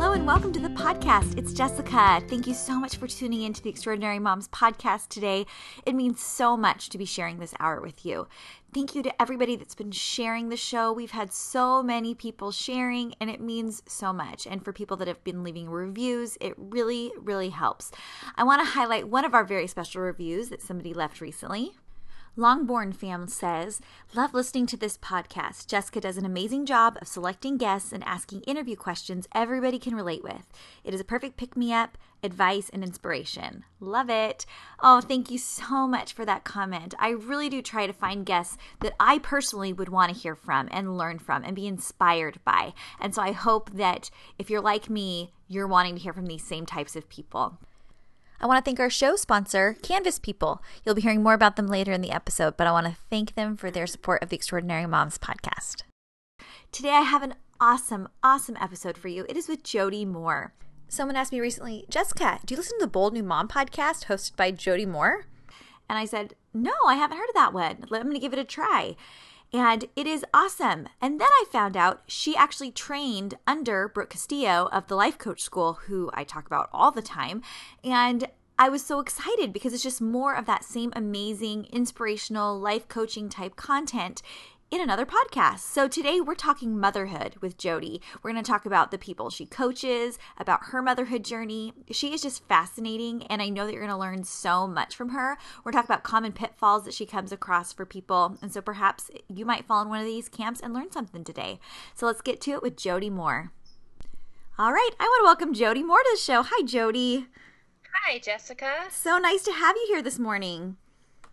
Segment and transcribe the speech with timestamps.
[0.00, 1.36] Hello and welcome to the podcast.
[1.36, 2.22] It's Jessica.
[2.26, 5.44] Thank you so much for tuning in to the Extraordinary Moms podcast today.
[5.84, 8.26] It means so much to be sharing this hour with you.
[8.72, 10.90] Thank you to everybody that's been sharing the show.
[10.90, 14.46] We've had so many people sharing, and it means so much.
[14.46, 17.90] And for people that have been leaving reviews, it really, really helps.
[18.36, 21.74] I want to highlight one of our very special reviews that somebody left recently.
[22.36, 23.80] Longborn Fam says,
[24.14, 25.66] Love listening to this podcast.
[25.66, 30.22] Jessica does an amazing job of selecting guests and asking interview questions everybody can relate
[30.22, 30.46] with.
[30.84, 33.64] It is a perfect pick me up, advice, and inspiration.
[33.80, 34.46] Love it.
[34.78, 36.94] Oh, thank you so much for that comment.
[37.00, 40.68] I really do try to find guests that I personally would want to hear from
[40.70, 42.74] and learn from and be inspired by.
[43.00, 44.08] And so I hope that
[44.38, 47.58] if you're like me, you're wanting to hear from these same types of people.
[48.42, 50.62] I want to thank our show sponsor, Canvas People.
[50.82, 53.34] You'll be hearing more about them later in the episode, but I want to thank
[53.34, 55.82] them for their support of the Extraordinary Moms podcast.
[56.72, 59.26] Today, I have an awesome, awesome episode for you.
[59.28, 60.54] It is with Jody Moore.
[60.88, 64.36] Someone asked me recently, Jessica, do you listen to the Bold New Mom podcast hosted
[64.36, 65.26] by Jody Moore?
[65.90, 67.84] And I said, No, I haven't heard of that one.
[67.92, 68.96] I'm going to give it a try
[69.52, 70.88] and it is awesome.
[71.00, 75.40] And then I found out she actually trained under Brooke Castillo of the Life Coach
[75.40, 77.42] School, who I talk about all the time.
[77.82, 78.28] And
[78.58, 83.28] I was so excited because it's just more of that same amazing, inspirational life coaching
[83.28, 84.22] type content
[84.70, 85.60] in another podcast.
[85.60, 88.00] So today we're talking motherhood with Jody.
[88.22, 91.72] We're going to talk about the people she coaches, about her motherhood journey.
[91.90, 95.08] She is just fascinating, and I know that you're going to learn so much from
[95.08, 95.36] her.
[95.64, 99.44] We're talking about common pitfalls that she comes across for people, and so perhaps you
[99.44, 101.58] might fall in one of these camps and learn something today.
[101.94, 103.50] So let's get to it with Jody Moore.
[104.56, 106.44] All right, I want to welcome Jody Moore to the show.
[106.46, 107.26] Hi, Jody.
[108.06, 108.84] Hi, Jessica.
[108.90, 110.76] So nice to have you here this morning.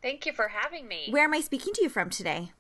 [0.02, 1.10] Thank you for having me.
[1.12, 2.52] Where am I speaking to you from today?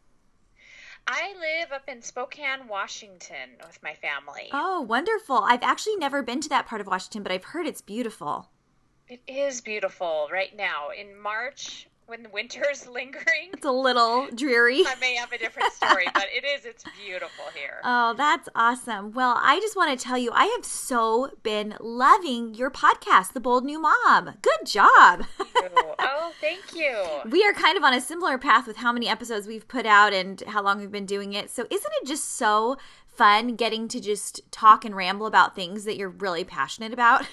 [1.07, 4.50] I live up in Spokane, Washington with my family.
[4.51, 5.38] Oh, wonderful.
[5.38, 8.50] I've actually never been to that part of Washington, but I've heard it's beautiful.
[9.07, 10.90] It is beautiful right now.
[10.90, 13.50] In March, when the winter's lingering.
[13.53, 14.84] It's a little dreary.
[14.88, 16.66] I may have a different story, but it is.
[16.66, 17.79] It's beautiful here.
[17.84, 19.12] Oh, that's awesome.
[19.12, 23.40] Well, I just want to tell you, I have so been loving your podcast, The
[23.40, 24.35] Bold New Mom.
[24.41, 25.25] Good job.
[26.00, 26.95] oh, thank you.
[27.29, 30.13] We are kind of on a similar path with how many episodes we've put out
[30.13, 31.50] and how long we've been doing it.
[31.50, 35.97] So, isn't it just so fun getting to just talk and ramble about things that
[35.97, 37.25] you're really passionate about?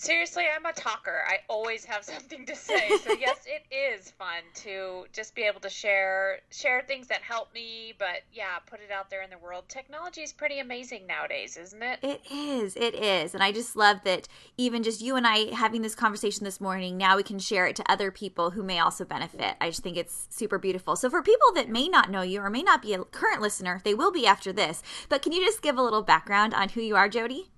[0.00, 1.24] Seriously, I'm a talker.
[1.26, 2.88] I always have something to say.
[3.04, 7.52] So yes, it is fun to just be able to share share things that help
[7.52, 9.64] me, but yeah, put it out there in the world.
[9.66, 11.98] Technology is pretty amazing nowadays, isn't it?
[12.02, 12.76] It is.
[12.76, 13.34] It is.
[13.34, 16.96] And I just love that even just you and I having this conversation this morning,
[16.96, 19.56] now we can share it to other people who may also benefit.
[19.60, 20.94] I just think it's super beautiful.
[20.94, 23.80] So for people that may not know you or may not be a current listener,
[23.82, 24.80] they will be after this.
[25.08, 27.50] But can you just give a little background on who you are, Jody?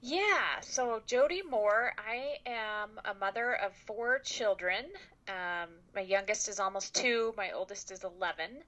[0.00, 4.84] Yeah, so Jody Moore, I am a mother of four children.
[5.26, 8.62] Um, my youngest is almost two, my oldest is 11,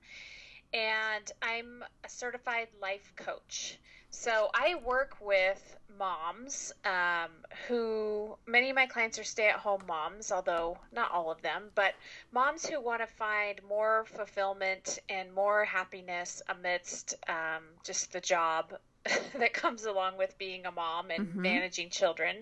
[0.75, 3.79] and I'm a certified life coach.
[4.11, 7.31] So I work with moms um,
[7.69, 11.71] who, many of my clients are stay at home moms, although not all of them,
[11.77, 11.95] but
[12.33, 18.75] moms who want to find more fulfillment and more happiness amidst um, just the job
[19.39, 21.43] that comes along with being a mom and mm-hmm.
[21.43, 22.37] managing children.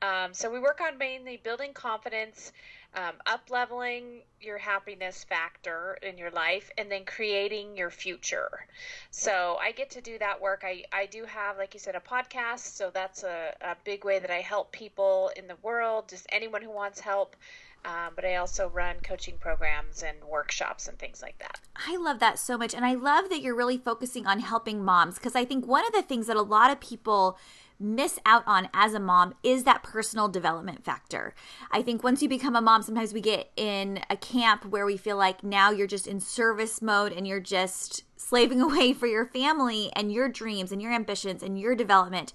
[0.00, 2.52] Um, so we work on mainly building confidence,
[2.94, 8.66] um, up leveling your happiness factor in your life, and then creating your future.
[9.10, 10.62] So I get to do that work.
[10.64, 12.60] I, I do have, like you said, a podcast.
[12.60, 16.62] So that's a, a big way that I help people in the world, just anyone
[16.62, 17.36] who wants help.
[17.84, 21.58] Um, but I also run coaching programs and workshops and things like that.
[21.88, 22.74] I love that so much.
[22.74, 25.92] And I love that you're really focusing on helping moms because I think one of
[25.92, 27.38] the things that a lot of people
[27.80, 31.34] miss out on as a mom is that personal development factor.
[31.70, 34.98] I think once you become a mom, sometimes we get in a camp where we
[34.98, 39.24] feel like now you're just in service mode and you're just slaving away for your
[39.24, 42.34] family and your dreams and your ambitions and your development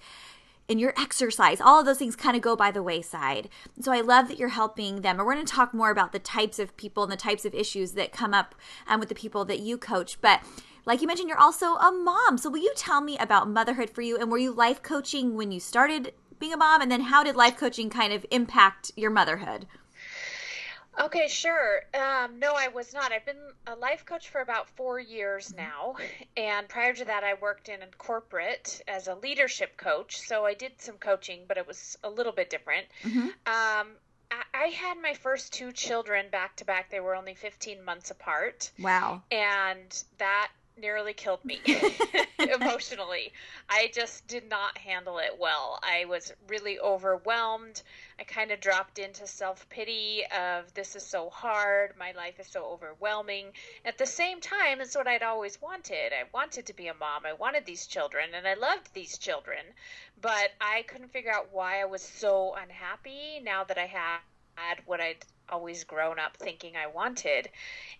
[0.68, 3.50] and your exercise, all of those things kind of go by the wayside.
[3.82, 5.20] So I love that you're helping them.
[5.20, 7.54] And we're going to talk more about the types of people and the types of
[7.54, 8.56] issues that come up
[8.88, 10.20] um, with the people that you coach.
[10.22, 10.42] But
[10.86, 12.38] like you mentioned, you're also a mom.
[12.38, 14.18] So will you tell me about motherhood for you?
[14.18, 16.82] And were you life coaching when you started being a mom?
[16.82, 19.68] And then how did life coaching kind of impact your motherhood?
[21.00, 21.82] Okay, sure.
[21.94, 23.12] Um, no, I was not.
[23.12, 23.36] I've been
[23.68, 25.64] a life coach for about four years mm-hmm.
[25.64, 25.96] now.
[26.38, 30.20] And prior to that, I worked in corporate as a leadership coach.
[30.20, 32.88] So I did some coaching, but it was a little bit different.
[33.04, 33.28] Mm-hmm.
[33.28, 33.88] Um,
[34.30, 36.90] I, I had my first two children back to back.
[36.90, 38.70] They were only 15 months apart.
[38.80, 39.22] Wow.
[39.32, 41.62] And that nearly killed me
[42.40, 43.32] emotionally.
[43.70, 45.80] I just did not handle it well.
[45.84, 47.82] I was really overwhelmed.
[48.20, 52.48] I kind of dropped into self pity of this is so hard, my life is
[52.48, 53.54] so overwhelming.
[53.84, 56.14] At the same time, it's what I'd always wanted.
[56.14, 57.26] I wanted to be a mom.
[57.26, 59.66] I wanted these children and I loved these children.
[60.22, 64.20] But I couldn't figure out why I was so unhappy now that I had
[64.56, 67.50] had what I'd always grown up thinking I wanted.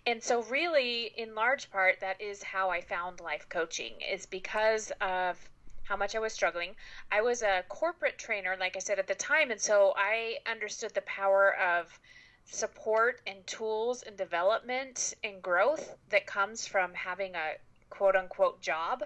[0.06, 4.92] And so, really, in large part, that is how I found life coaching, is because
[5.00, 5.38] of
[5.84, 6.74] how much I was struggling.
[7.12, 10.94] I was a corporate trainer, like I said at the time, and so I understood
[10.94, 11.98] the power of
[12.44, 17.54] support and tools and development and growth that comes from having a
[17.90, 19.04] quote unquote job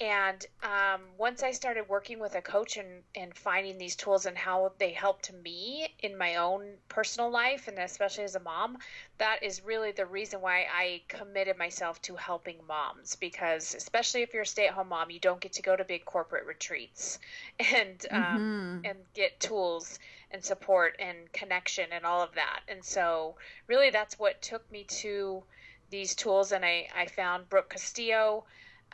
[0.00, 4.36] and um, once I started working with a coach and, and finding these tools and
[4.36, 8.78] how they helped me in my own personal life, and especially as a mom,
[9.18, 13.14] that is really the reason why I committed myself to helping moms.
[13.14, 16.46] Because especially if you're a stay-at-home mom, you don't get to go to big corporate
[16.46, 17.20] retreats
[17.60, 18.78] and um, mm-hmm.
[18.86, 20.00] and get tools
[20.32, 22.60] and support and connection and all of that.
[22.66, 23.36] And so,
[23.68, 25.44] really, that's what took me to
[25.90, 26.50] these tools.
[26.50, 28.44] And I I found Brooke Castillo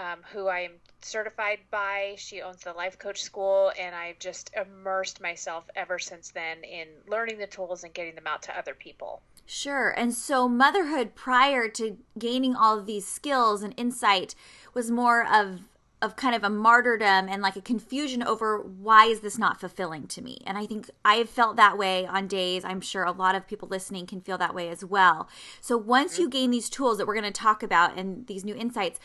[0.01, 0.73] um, who I am
[1.05, 2.15] certified by.
[2.17, 6.89] She owns the Life Coach School, and I've just immersed myself ever since then in
[7.09, 9.23] learning the tools and getting them out to other people.
[9.47, 9.91] Sure.
[9.91, 14.35] And so, motherhood prior to gaining all of these skills and insight
[14.75, 15.61] was more of
[16.03, 20.07] of kind of a martyrdom and like a confusion over why is this not fulfilling
[20.07, 23.35] to me and i think i've felt that way on days i'm sure a lot
[23.35, 25.29] of people listening can feel that way as well
[25.61, 26.39] so once you mm-hmm.
[26.39, 28.99] gain these tools that we're going to talk about and these new insights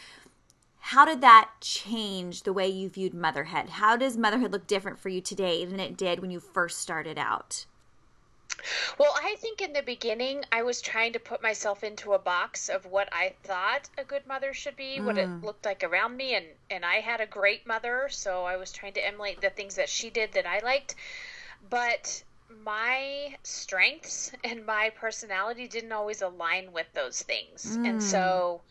[0.89, 3.69] how did that change the way you viewed motherhood?
[3.69, 7.17] How does motherhood look different for you today than it did when you first started
[7.17, 7.65] out?
[8.99, 12.69] Well, I think in the beginning, I was trying to put myself into a box
[12.69, 15.05] of what I thought a good mother should be, mm.
[15.05, 15.43] what it mm.
[15.43, 18.93] looked like around me, and and I had a great mother, so I was trying
[18.93, 20.93] to emulate the things that she did that I liked,
[21.67, 22.23] but
[22.63, 27.89] my strengths and my personality didn't always align with those things, mm.
[27.89, 28.61] and so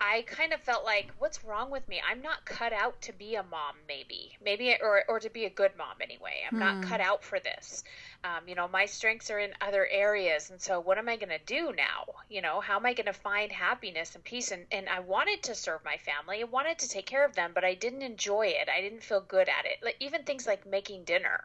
[0.00, 2.00] I kind of felt like, what's wrong with me?
[2.08, 5.50] I'm not cut out to be a mom, maybe, maybe, or or to be a
[5.50, 6.42] good mom anyway.
[6.50, 6.90] I'm not hmm.
[6.90, 7.84] cut out for this.
[8.24, 11.28] Um, you know, my strengths are in other areas, and so what am I going
[11.28, 12.06] to do now?
[12.30, 14.52] You know, how am I going to find happiness and peace?
[14.52, 17.52] And and I wanted to serve my family, I wanted to take care of them,
[17.54, 18.70] but I didn't enjoy it.
[18.74, 19.78] I didn't feel good at it.
[19.82, 21.42] Like even things like making dinner.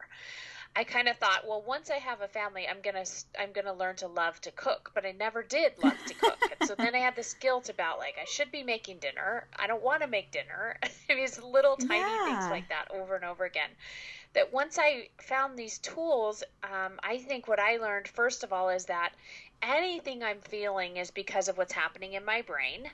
[0.78, 3.06] I kind of thought, well, once I have a family, I'm gonna
[3.40, 6.38] I'm gonna learn to love to cook, but I never did love to cook.
[6.60, 9.48] and so then I had this guilt about like I should be making dinner.
[9.58, 10.78] I don't want to make dinner.
[11.08, 12.26] these little tiny yeah.
[12.26, 13.70] things like that over and over again.
[14.34, 18.68] That once I found these tools, um, I think what I learned first of all
[18.68, 19.14] is that
[19.62, 22.90] anything I'm feeling is because of what's happening in my brain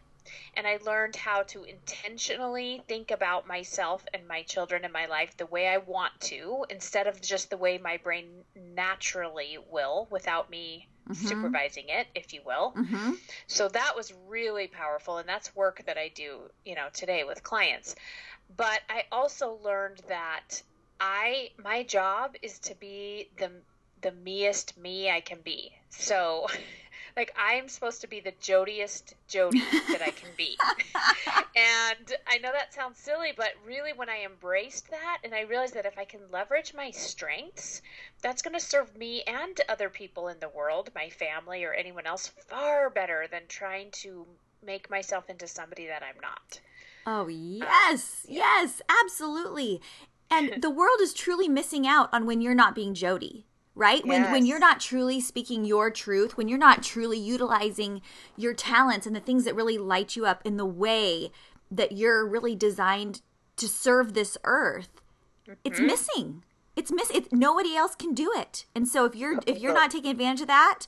[0.56, 5.36] and I learned how to intentionally think about myself and my children and my life
[5.38, 10.50] the way I want to instead of just the way my brain naturally will without
[10.50, 11.28] me mm-hmm.
[11.28, 12.74] supervising it, if you will.
[12.76, 13.12] Mm-hmm.
[13.48, 17.44] So that was really powerful and that's work that I do, you know, today with
[17.44, 17.96] clients.
[18.56, 20.62] But I also learned that
[21.00, 23.52] I my job is to be the
[24.02, 25.72] the meest me I can be.
[25.90, 26.48] So
[27.16, 30.58] like I'm supposed to be the jodiest Jody that I can be.
[31.56, 35.76] and I know that sounds silly, but really when I embraced that and I realized
[35.76, 37.82] that if I can leverage my strengths,
[38.22, 42.06] that's going to serve me and other people in the world, my family or anyone
[42.06, 44.26] else far better than trying to
[44.66, 46.60] make myself into somebody that I'm not.
[47.06, 48.26] Oh, yes.
[48.28, 49.82] Um, yes, absolutely.
[50.30, 54.02] And the world is truly missing out on when you're not being Jody right?
[54.06, 54.08] Yes.
[54.08, 58.02] when when you're not truly speaking your truth when you're not truly utilizing
[58.36, 61.32] your talents and the things that really light you up in the way
[61.70, 63.22] that you're really designed
[63.56, 65.02] to serve this earth
[65.48, 65.54] mm-hmm.
[65.64, 66.44] it's missing.
[66.76, 68.66] It's miss it nobody else can do it.
[68.74, 70.88] And so if you're if you're not taking advantage of that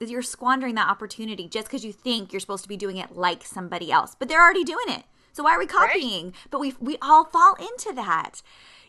[0.00, 3.44] you're squandering that opportunity just because you think you're supposed to be doing it like
[3.44, 4.16] somebody else.
[4.18, 5.04] But they're already doing it.
[5.32, 6.26] So why are we copying?
[6.26, 6.34] Right?
[6.50, 8.42] but we we all fall into that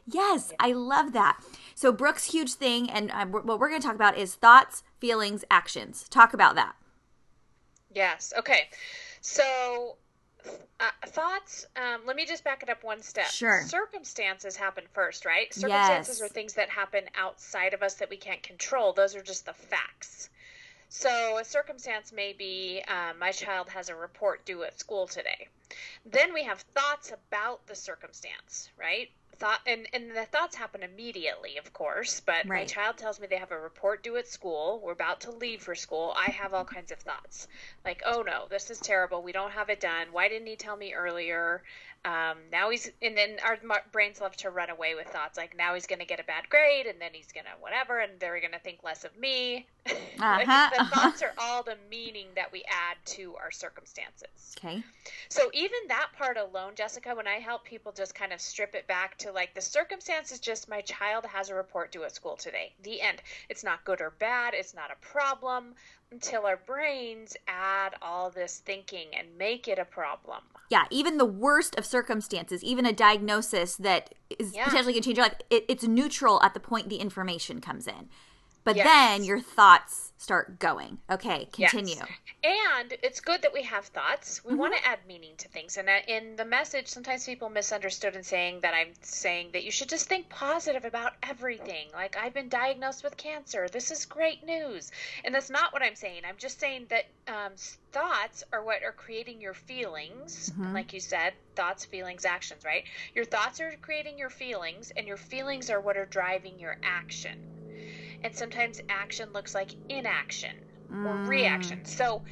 [0.08, 1.40] Yes, I love that.
[1.76, 5.44] So Brooke's huge thing, and um, what we're going to talk about is thoughts, feelings,
[5.50, 6.08] actions.
[6.10, 6.76] Talk about that.
[7.94, 8.34] Yes.
[8.38, 8.70] Okay.
[9.22, 9.98] So
[10.80, 11.66] uh, thoughts.
[11.76, 13.28] Um, let me just back it up one step.
[13.28, 13.64] Sure.
[13.68, 15.54] Circumstances happen first, right?
[15.54, 16.22] Circumstances Yes.
[16.22, 18.94] are things that happen outside of us that we can't control.
[18.94, 20.30] Those are just the facts.
[20.90, 25.48] So a circumstance may be um, my child has a report due at school today.
[26.06, 29.10] Then we have thoughts about the circumstance, right?
[29.42, 32.20] Thought and, and the thoughts happen immediately, of course.
[32.20, 34.80] But my child tells me they have a report due at school.
[34.84, 36.14] We're about to leave for school.
[36.16, 37.48] I have all kinds of thoughts,
[37.84, 39.24] like, oh no, this is terrible.
[39.24, 40.10] We don't have it done.
[40.12, 41.64] Why didn't he tell me earlier?
[42.04, 43.60] Um, now he's and then our
[43.92, 46.50] brains love to run away with thoughts like now he's going to get a bad
[46.50, 49.66] grade and then he's going to whatever and they're going to think less of me.
[50.20, 50.96] Uh-huh, the uh-huh.
[50.96, 54.56] thoughts are all the meaning that we add to our circumstances.
[54.56, 54.84] Okay.
[55.30, 58.86] So even that part alone, Jessica, when I help people just kind of strip it
[58.86, 62.36] back to like the circumstance is just my child has a report due at school
[62.36, 62.74] today.
[62.84, 63.22] The end.
[63.50, 64.54] It's not good or bad.
[64.54, 65.76] It's not a problem
[66.12, 70.42] until our brains add all this thinking and make it a problem.
[70.70, 74.66] Yeah, even the worst of circumstances, even a diagnosis that is Yeah.
[74.66, 77.88] potentially going to change your life, it, it's neutral at the point the information comes
[77.88, 78.10] in.
[78.64, 78.86] But Yes.
[78.86, 81.00] then your thoughts start going.
[81.10, 81.96] Okay, continue.
[81.96, 82.08] Yes.
[82.44, 84.44] And it's good that we have thoughts.
[84.44, 85.78] We want to add meaning to things.
[85.78, 89.90] And in the message, sometimes people misunderstood in saying that I'm saying that you should
[89.90, 91.88] just think positive about everything.
[91.94, 93.68] Like, I've been diagnosed with cancer.
[93.68, 94.92] This is great news.
[95.24, 96.22] And that's not what I'm saying.
[96.28, 97.54] I'm just saying that um,
[97.92, 100.52] thoughts are what are creating your feelings.
[100.66, 102.84] And like you said, thoughts, feelings, actions, right?
[103.16, 107.32] Your thoughts are creating your feelings, and your feelings are what are driving your action.
[108.24, 110.66] And sometimes action looks like inaction
[111.04, 111.28] or Mm.
[111.28, 111.86] reaction.
[111.86, 112.24] So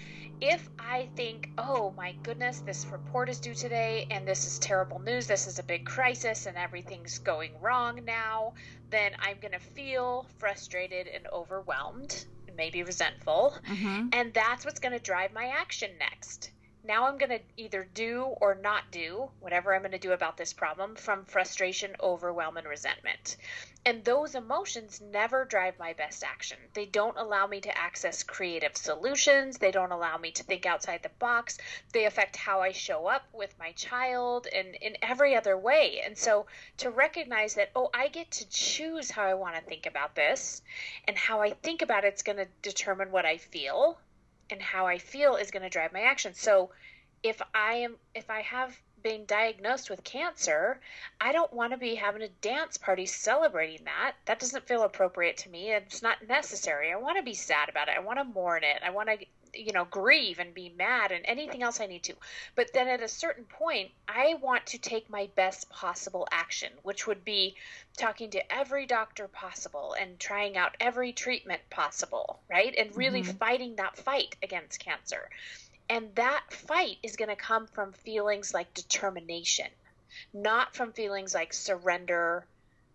[0.41, 4.99] if I think, oh my goodness, this report is due today and this is terrible
[4.99, 8.53] news, this is a big crisis and everything's going wrong now,
[8.89, 13.57] then I'm going to feel frustrated and overwhelmed, maybe resentful.
[13.65, 14.09] Mhm.
[14.11, 16.51] And that's what's going to drive my action next.
[16.83, 20.37] Now I'm going to either do or not do whatever I'm going to do about
[20.37, 23.35] this problem from frustration, overwhelm, and resentment.
[23.85, 26.57] And those emotions never drive my best action.
[26.73, 29.57] They don't allow me to access creative solutions.
[29.57, 31.57] They don't allow me to think outside the box.
[31.91, 36.01] They affect how I show up with my child and in every other way.
[36.03, 36.45] And so
[36.77, 40.61] to recognize that, oh, I get to choose how I want to think about this,
[41.07, 43.99] and how I think about it's going to determine what I feel
[44.49, 46.33] and how I feel is going to drive my action.
[46.33, 46.71] So
[47.23, 50.79] if I am if I have been diagnosed with cancer,
[51.21, 54.15] I don't want to be having a dance party celebrating that.
[54.25, 55.71] That doesn't feel appropriate to me.
[55.71, 56.91] It's not necessary.
[56.91, 57.95] I want to be sad about it.
[57.95, 58.81] I want to mourn it.
[58.85, 62.15] I want to you know grieve and be mad and anything else I need to.
[62.55, 67.07] But then at a certain point, I want to take my best possible action, which
[67.07, 67.55] would be
[67.97, 72.73] talking to every doctor possible and trying out every treatment possible, right?
[72.77, 73.37] And really mm-hmm.
[73.37, 75.29] fighting that fight against cancer.
[75.89, 79.67] And that fight is going to come from feelings like determination,
[80.33, 82.45] not from feelings like surrender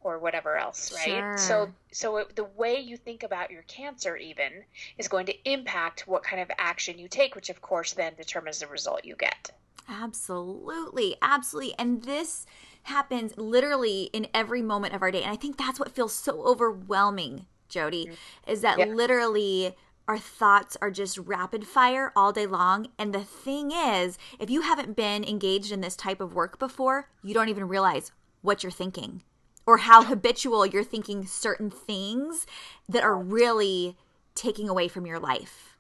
[0.05, 1.07] or whatever else, right?
[1.07, 1.39] Sure.
[1.39, 4.65] So so it, the way you think about your cancer even
[4.99, 8.61] is going to impact what kind of action you take, which of course then determines
[8.61, 9.51] the result you get.
[9.89, 11.17] Absolutely.
[11.21, 11.75] Absolutely.
[11.79, 12.47] And this
[12.85, 15.23] happens literally in every moment of our day.
[15.23, 18.51] And I think that's what feels so overwhelming, Jody, mm-hmm.
[18.51, 18.87] is that Yeah.
[18.87, 19.75] literally
[20.07, 22.89] our thoughts are just rapid fire all day long.
[22.99, 27.09] And the thing is, if you haven't been engaged in this type of work before,
[27.23, 29.23] you don't even realize what you're thinking
[29.67, 32.47] or how habitual you're thinking certain things
[32.89, 33.97] that are really
[34.35, 35.77] taking away from your life.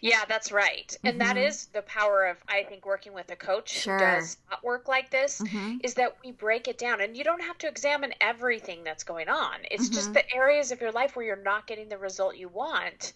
[0.00, 0.96] Yeah, that's right.
[1.04, 3.80] And that is the power of I think working with a coach Mm-hmm.
[3.80, 3.88] Sure.
[3.88, 5.80] who does not work like this Mhm.
[5.80, 9.28] is that we break it down and you don't have to examine everything that's going
[9.28, 9.60] on.
[9.70, 9.90] It's Mm-hmm.
[9.90, 13.12] just the areas of your life where you're not getting the result you want.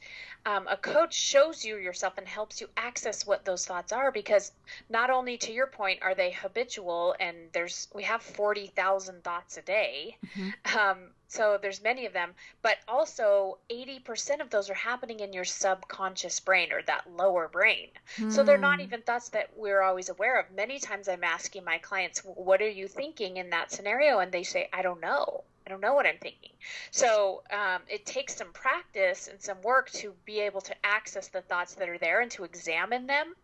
[0.49, 4.51] Um, a coach shows you yourself and helps you access what those thoughts are because
[4.89, 9.63] not only to your point are they habitual and there's we have 40,000 thoughts a
[9.63, 10.17] day.
[10.27, 10.49] Mm-hmm.
[10.79, 15.45] Um, so there's many of them, but also 80% of those are happening in your
[15.45, 17.89] subconscious brain or that lower brain.
[18.31, 20.51] So they're not even thoughts that we're always aware of.
[20.53, 24.21] Many times I'm asking my clients, what are you thinking in that scenario?
[24.21, 25.43] And they say, I don't know.
[25.69, 26.53] I don't know what I'm thinking.
[26.91, 31.43] So um, it takes some practice and some work to be able to access the
[31.43, 33.35] thoughts that are there and to examine them.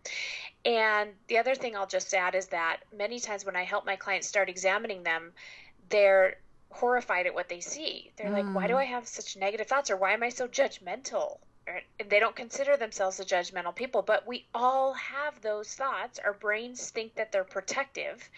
[0.64, 3.96] And the other thing I'll just add is that many times when I help my
[3.96, 5.32] clients start examining them,
[5.90, 6.36] they're
[6.70, 8.10] horrified at what they see.
[8.16, 9.90] They're like, why do I have such negative thoughts?
[9.90, 11.40] Or why am I so judgmental?
[12.08, 16.18] They don't consider themselves a judgmental people, but we all have those thoughts.
[16.18, 18.28] Our brains think that they're protective.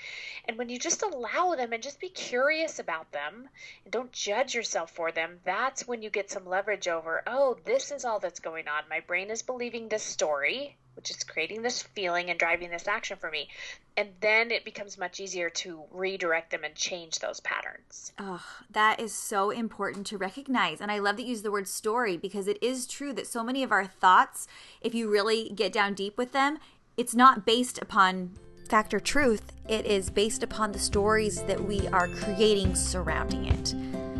[0.47, 3.49] And when you just allow them and just be curious about them
[3.85, 7.91] and don't judge yourself for them, that's when you get some leverage over, oh, this
[7.91, 8.89] is all that's going on.
[8.89, 13.17] My brain is believing this story, which is creating this feeling and driving this action
[13.21, 13.49] for me.
[13.97, 18.13] And then it becomes much easier to redirect them and change those patterns.
[18.19, 20.81] Oh, that is so important to recognize.
[20.81, 23.45] And I love that you use the word story because it is true that so
[23.45, 24.49] many of our thoughts,
[24.81, 26.59] if you really get down deep with them,
[26.97, 28.33] it's not based upon
[28.69, 34.16] fact or truth, it is based upon the stories that we are creating surrounding it.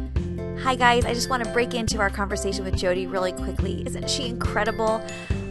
[0.67, 1.05] Hi, guys.
[1.05, 3.87] I just want to break into our conversation with Jody really quickly.
[3.87, 5.01] Isn't she incredible?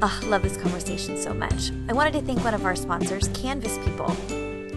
[0.02, 1.72] Oh, love this conversation so much.
[1.88, 4.14] I wanted to thank one of our sponsors, Canvas People.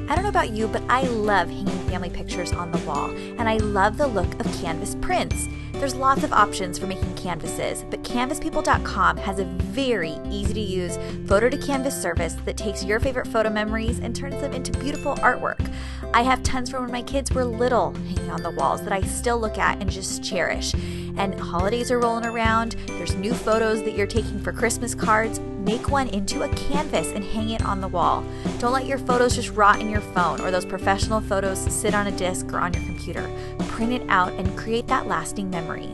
[0.08, 3.46] I don't know about you, but I love hanging family pictures on the wall, and
[3.46, 5.48] I love the look of canvas prints.
[5.72, 10.98] There's lots of options for making canvases, but canvaspeople.com has a very easy to use
[11.26, 15.14] photo to canvas service that takes your favorite photo memories and turns them into beautiful
[15.16, 15.70] artwork.
[16.14, 19.02] I have tons from when my kids were little hanging on the walls that I
[19.02, 20.74] still look at and just cherish.
[21.18, 25.38] And holidays are rolling around, there's new photos that you're taking for Christmas cards.
[25.68, 28.24] Make one into a canvas and hang it on the wall.
[28.58, 32.06] Don't let your photos just rot in your phone or those professional photos sit on
[32.06, 33.30] a disk or on your computer.
[33.68, 35.88] Print it out and create that lasting memory.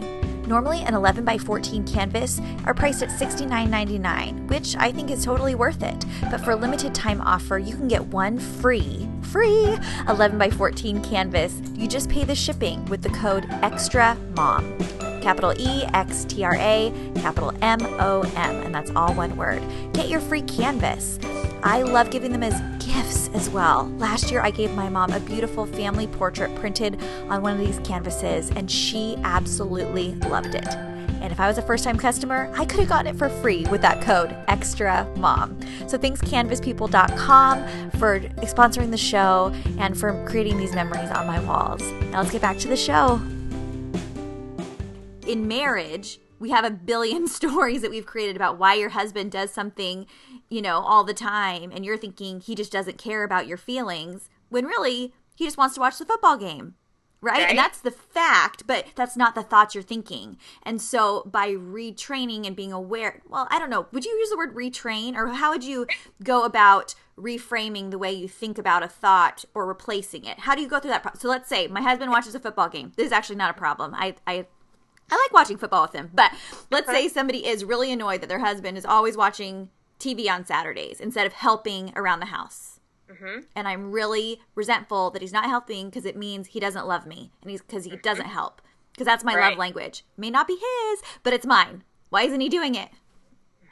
[0.46, 5.56] Normally, an 11 by 14 canvas are priced at $69.99, which I think is totally
[5.56, 6.04] worth it.
[6.30, 9.76] But for a limited time offer, you can get one free, free
[10.08, 11.60] 11 by 14 canvas.
[11.74, 16.54] You just pay the shipping with the code EXTRA MOM capital E X T R
[16.56, 19.62] A, capital M O M, and that's all one word.
[19.94, 21.18] Get your free canvas.
[21.62, 23.86] I love giving them as gifts as well.
[23.96, 27.78] Last year, I gave my mom a beautiful family portrait printed on one of these
[27.78, 30.68] canvases, and she absolutely loved it.
[30.68, 33.64] And if I was a first time customer, I could have gotten it for free
[33.70, 35.58] with that code extra mom.
[35.86, 41.80] So thanks canvaspeople.com for sponsoring the show and for creating these memories on my walls.
[42.10, 43.22] Now let's get back to the show
[45.26, 49.50] in marriage, we have a billion stories that we've created about why your husband does
[49.50, 50.06] something,
[50.48, 54.28] you know, all the time, and you're thinking he just doesn't care about your feelings,
[54.48, 56.74] when really he just wants to watch the football game.
[57.20, 57.38] Right?
[57.38, 57.48] right?
[57.48, 60.36] And that's the fact, but that's not the thoughts you're thinking.
[60.62, 64.36] And so by retraining and being aware, well, I don't know, would you use the
[64.36, 65.86] word retrain or how would you
[66.22, 70.40] go about reframing the way you think about a thought or replacing it?
[70.40, 71.02] How do you go through that?
[71.02, 72.92] Pro- so let's say my husband watches a football game.
[72.94, 73.94] This is actually not a problem.
[73.94, 74.44] I, I
[75.10, 76.32] I like watching football with him, but
[76.70, 81.00] let's say somebody is really annoyed that their husband is always watching TV on Saturdays
[81.00, 82.80] instead of helping around the house.
[83.10, 83.40] Mm-hmm.
[83.54, 87.32] And I'm really resentful that he's not helping because it means he doesn't love me
[87.42, 88.00] and he's because he mm-hmm.
[88.00, 88.62] doesn't help
[88.92, 89.50] because that's my right.
[89.50, 90.04] love language.
[90.16, 91.84] May not be his, but it's mine.
[92.10, 92.90] Why isn't he doing it?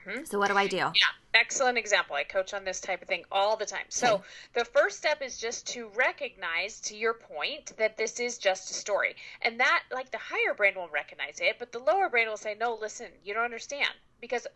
[0.07, 0.25] Mm-hmm.
[0.25, 0.77] So what do I do?
[0.77, 0.93] Yeah,
[1.35, 2.17] excellent example.
[2.17, 3.87] I coach on this type of thing all the time.
[3.89, 4.25] So okay.
[4.55, 8.75] the first step is just to recognize, to your point, that this is just a
[8.75, 12.37] story, and that like the higher brain will recognize it, but the lower brain will
[12.37, 14.47] say, "No, listen, you don't understand," because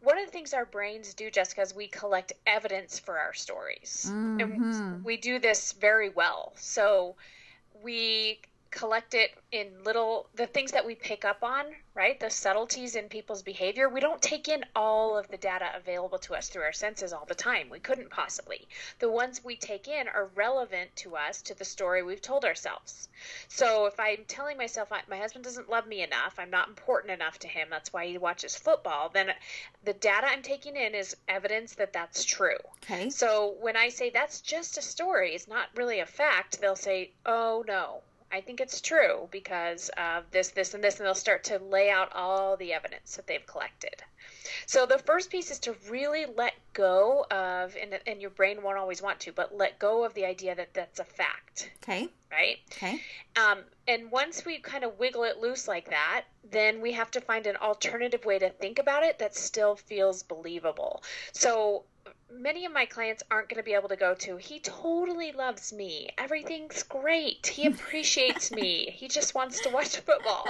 [0.00, 4.06] one of the things our brains do, Jessica, is we collect evidence for our stories,
[4.08, 4.40] mm-hmm.
[4.40, 6.52] and we do this very well.
[6.56, 7.14] So
[7.82, 8.40] we
[8.72, 12.18] collect it in little the things that we pick up on right?
[12.18, 13.88] The subtleties in people's behavior.
[13.88, 17.26] We don't take in all of the data available to us through our senses all
[17.26, 17.68] the time.
[17.68, 18.66] We couldn't possibly.
[18.98, 23.08] The ones we take in are relevant to us to the story we've told ourselves.
[23.48, 27.38] So if i'm telling myself my husband doesn't love me enough i'm not important enough
[27.40, 29.30] to him that's why he watches football then
[29.84, 32.58] the data i'm taking in is evidence that that's true.
[32.82, 33.10] Okay.
[33.10, 37.10] So when i say that's just a story it's not really a fact they'll say
[37.26, 38.02] oh no
[38.32, 41.90] I think it's true because of this, this, and this, and they'll start to lay
[41.90, 44.02] out all the evidence that they've collected.
[44.66, 48.78] So the first piece is to really let go of, and, and your brain won't
[48.78, 51.70] always want to, but let go of the idea that that's a fact.
[51.82, 52.08] Okay.
[52.30, 52.58] Right?
[52.70, 53.02] Okay.
[53.36, 57.20] Um, and once we kind of wiggle it loose like that, then we have to
[57.20, 61.02] find an alternative way to think about it that still feels believable.
[61.32, 61.84] So
[62.32, 64.36] many of my clients aren't going to be able to go to.
[64.36, 66.10] He totally loves me.
[66.18, 67.46] Everything's great.
[67.46, 68.90] He appreciates me.
[69.02, 70.46] He just wants to watch football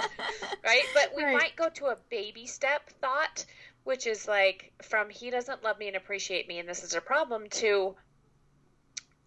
[0.63, 0.83] right?
[0.93, 1.33] But we right.
[1.33, 3.45] might go to a baby step thought
[3.83, 7.01] which is like from he doesn't love me and appreciate me and this is a
[7.01, 7.95] problem to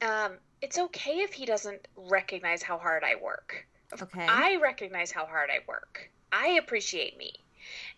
[0.01, 3.67] um, it's okay if he doesn't recognize how hard i work.
[4.01, 4.27] Okay.
[4.29, 6.11] I recognize how hard i work.
[6.33, 7.33] I appreciate me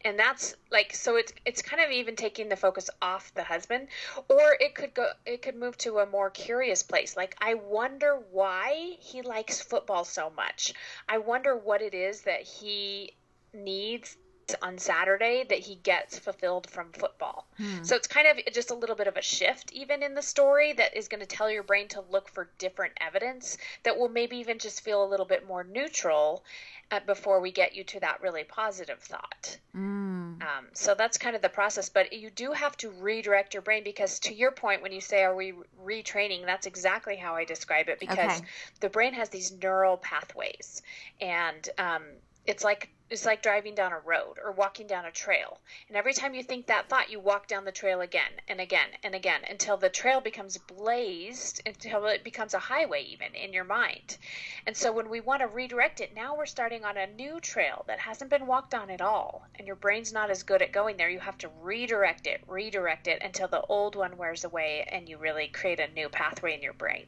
[0.04, 3.88] and that's like so it's it's kind of even taking the focus off the husband
[4.28, 7.16] or it could go it could move to a more curious place.
[7.16, 10.72] Like i wonder why he likes football so much.
[11.08, 13.14] I wonder what it is that he
[13.52, 14.16] needs
[14.62, 17.46] on Saturday that he gets fulfilled from football.
[17.56, 17.82] Hmm.
[17.82, 20.72] So it's kind of just a little bit of a shift, even in the story,
[20.74, 24.36] that is going to tell your brain to look for different evidence that will maybe
[24.36, 26.44] even just feel a little bit more neutral
[26.90, 29.58] uh, before we get you to that really positive thought.
[29.76, 30.18] Mm.
[30.38, 30.42] Mm.
[30.42, 31.88] Um, so that's kind of the process.
[31.88, 35.22] But you do have to redirect your brain because, to your point, when you say,
[35.24, 36.44] Are we retraining?
[36.44, 38.46] That's exactly how I describe it because okay.
[38.80, 40.82] the brain has these neural pathways.
[41.20, 42.04] And um,
[42.46, 45.60] it's like it's like driving down a road or walking down a trail.
[45.88, 48.88] And every time you think that thought, you walk down the trail again and again
[49.02, 53.64] and again until the trail becomes blazed, until it becomes a highway, even in your
[53.64, 54.18] mind.
[54.66, 57.84] And so when we want to redirect it, now we're starting on a new trail
[57.86, 59.46] that hasn't been walked on at all.
[59.54, 61.08] And your brain's not as good at going there.
[61.08, 65.16] You have to redirect it, redirect it until the old one wears away and you
[65.16, 67.06] really create a new pathway in your brain.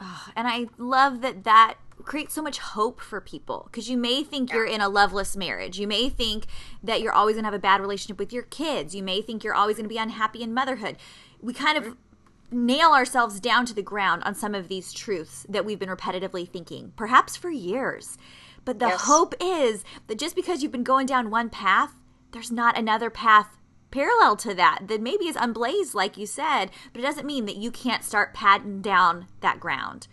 [0.00, 4.22] Oh, and I love that that creates so much hope for people because you may
[4.22, 4.56] think yeah.
[4.56, 5.78] you're in a loveless marriage.
[5.78, 6.46] You may think
[6.82, 8.94] that you're always going to have a bad relationship with your kids.
[8.94, 10.96] You may think you're always going to be unhappy in motherhood.
[11.40, 12.66] We kind of mm-hmm.
[12.66, 16.48] nail ourselves down to the ground on some of these truths that we've been repetitively
[16.48, 18.18] thinking, perhaps for years.
[18.64, 19.02] But the yes.
[19.02, 21.94] hope is that just because you've been going down one path,
[22.32, 23.56] there's not another path
[23.96, 27.56] parallel to that that maybe is unblazed, like you said, but it doesn't mean that
[27.56, 30.08] you can't start patting down that ground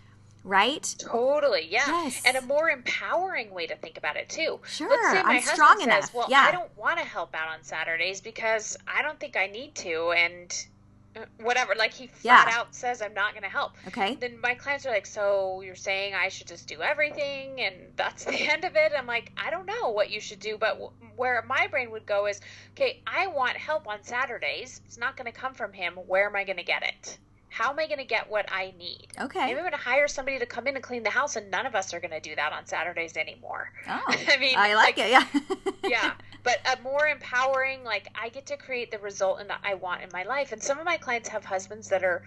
[0.46, 0.96] right?
[1.00, 1.86] Totally, yeah.
[1.88, 2.22] Yes.
[2.26, 4.60] And a more empowering way to think about it too.
[4.68, 6.14] Sure, Let's say my I'm husband strong says, enough.
[6.14, 6.42] Well, yeah.
[6.42, 10.12] I don't want to help out on Saturdays because I don't think I need to,
[10.12, 10.54] and
[11.40, 11.74] whatever.
[11.76, 12.58] Like he flat yeah.
[12.58, 13.74] out says, I'm not going to help.
[13.88, 14.16] Okay.
[14.16, 18.26] Then my clients are like, so you're saying I should just do everything, and that's
[18.26, 18.92] the end of it?
[18.98, 20.80] I'm like, I don't know what you should do, but
[21.16, 22.40] where my brain would go is,
[22.72, 24.82] okay, I want help on Saturdays.
[24.86, 25.94] It's not going to come from him.
[25.94, 27.18] Where am I going to get it?
[27.54, 29.10] How am I going to get what I need?
[29.22, 29.46] Okay.
[29.46, 31.68] Maybe I'm going to hire somebody to come in and clean the house, and none
[31.68, 33.72] of us are going to do that on Saturdays anymore.
[33.88, 35.12] Oh, I mean, I like, like it.
[35.12, 35.26] Yeah.
[35.88, 40.02] yeah, but a more empowering, like I get to create the result that I want
[40.02, 40.52] in my life.
[40.52, 42.24] And some of my clients have husbands that are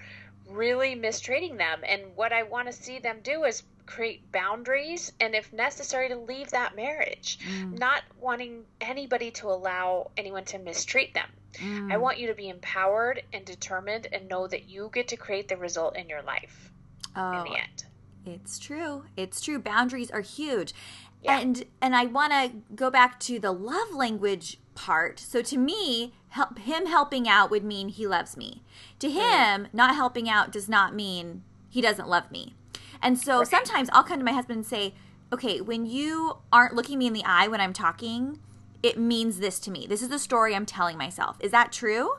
[0.49, 5.35] really mistreating them, and what I want to see them do is create boundaries and
[5.35, 7.79] if necessary to leave that marriage mm.
[7.79, 11.93] not wanting anybody to allow anyone to mistreat them mm.
[11.93, 15.49] i want you to be empowered and determined and know that you get to create
[15.49, 16.71] the result in your life
[17.15, 17.85] oh, in the oh, end
[18.25, 20.75] it's true it's true boundaries are huge
[21.23, 21.39] yeah.
[21.39, 26.13] and and i want to go back to the love language part so to me
[26.29, 28.63] help him helping out would mean he loves me
[28.99, 29.67] to him mm.
[29.73, 32.55] not helping out does not mean he doesn't love me
[33.03, 33.49] and so right.
[33.49, 34.95] sometimes I'll come to my husband and say,
[35.33, 38.41] okay, when you aren't looking me in the eye when I'm talking,
[38.87, 39.87] it means this to me.
[39.89, 41.37] This is the story I'm telling myself.
[41.41, 42.13] Is that true?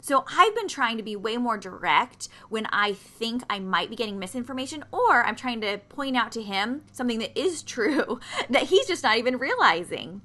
[0.00, 3.96] So I've been trying to be way more direct when I think I might be
[3.96, 8.64] getting misinformation, or I'm trying to point out to him something that is true that
[8.64, 10.22] he's just not even realizing.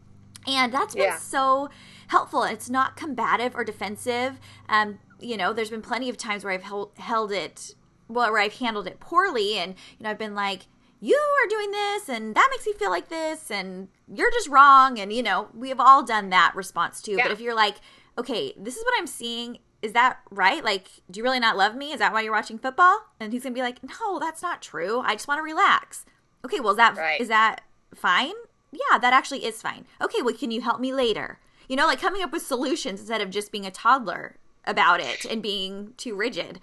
[0.47, 1.17] And that's been yeah.
[1.17, 1.69] so
[2.07, 2.43] helpful.
[2.43, 4.39] It's not combative or defensive.
[4.69, 7.75] Um, you know, there's been plenty of times where I've held, held it
[8.07, 10.63] well, where I've handled it poorly, and you know, I've been like,
[10.99, 14.99] you are doing this, and that makes me feel like this, and you're just wrong,
[14.99, 17.13] and you know, we have all done that response too.
[17.13, 17.23] Yeah.
[17.23, 17.75] But if you're like,
[18.17, 19.59] okay, this is what I'm seeing.
[19.81, 20.62] Is that right?
[20.62, 21.93] Like, do you really not love me?
[21.93, 22.99] Is that why you're watching football?
[23.17, 24.99] And he's gonna be like, no, that's not true.
[24.99, 26.05] I just want to relax.
[26.43, 27.19] Okay, well, is that right.
[27.19, 27.62] is that
[27.95, 28.33] fine?
[28.71, 29.85] Yeah, that actually is fine.
[30.01, 31.39] Okay, well, can you help me later?
[31.69, 34.35] You know, like coming up with solutions instead of just being a toddler
[34.65, 36.59] about it and being too rigid.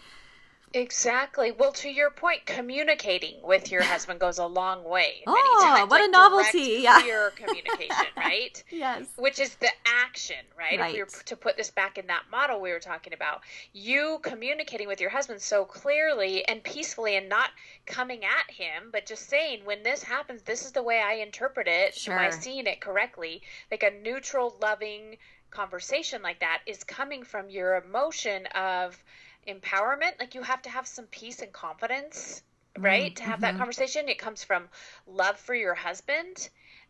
[0.74, 1.52] Exactly.
[1.52, 5.22] Well, to your point, communicating with your husband goes a long way.
[5.26, 5.90] Oh, times.
[5.90, 6.78] what like a novelty!
[6.82, 8.62] Yeah, clear communication, right?
[8.70, 9.06] yes.
[9.16, 10.78] Which is the action, right?
[10.78, 10.90] right?
[10.90, 14.18] If we were to put this back in that model we were talking about, you
[14.22, 17.50] communicating with your husband so clearly and peacefully, and not
[17.86, 21.68] coming at him, but just saying, "When this happens, this is the way I interpret
[21.68, 21.94] it.
[21.94, 22.14] Sure.
[22.14, 25.16] Am I seeing it correctly?" Like a neutral, loving
[25.50, 29.02] conversation like that is coming from your emotion of
[29.48, 32.42] empowerment like you have to have some peace and confidence
[32.78, 33.14] right mm-hmm.
[33.14, 33.42] to have mm-hmm.
[33.42, 34.64] that conversation it comes from
[35.06, 36.48] love for your husband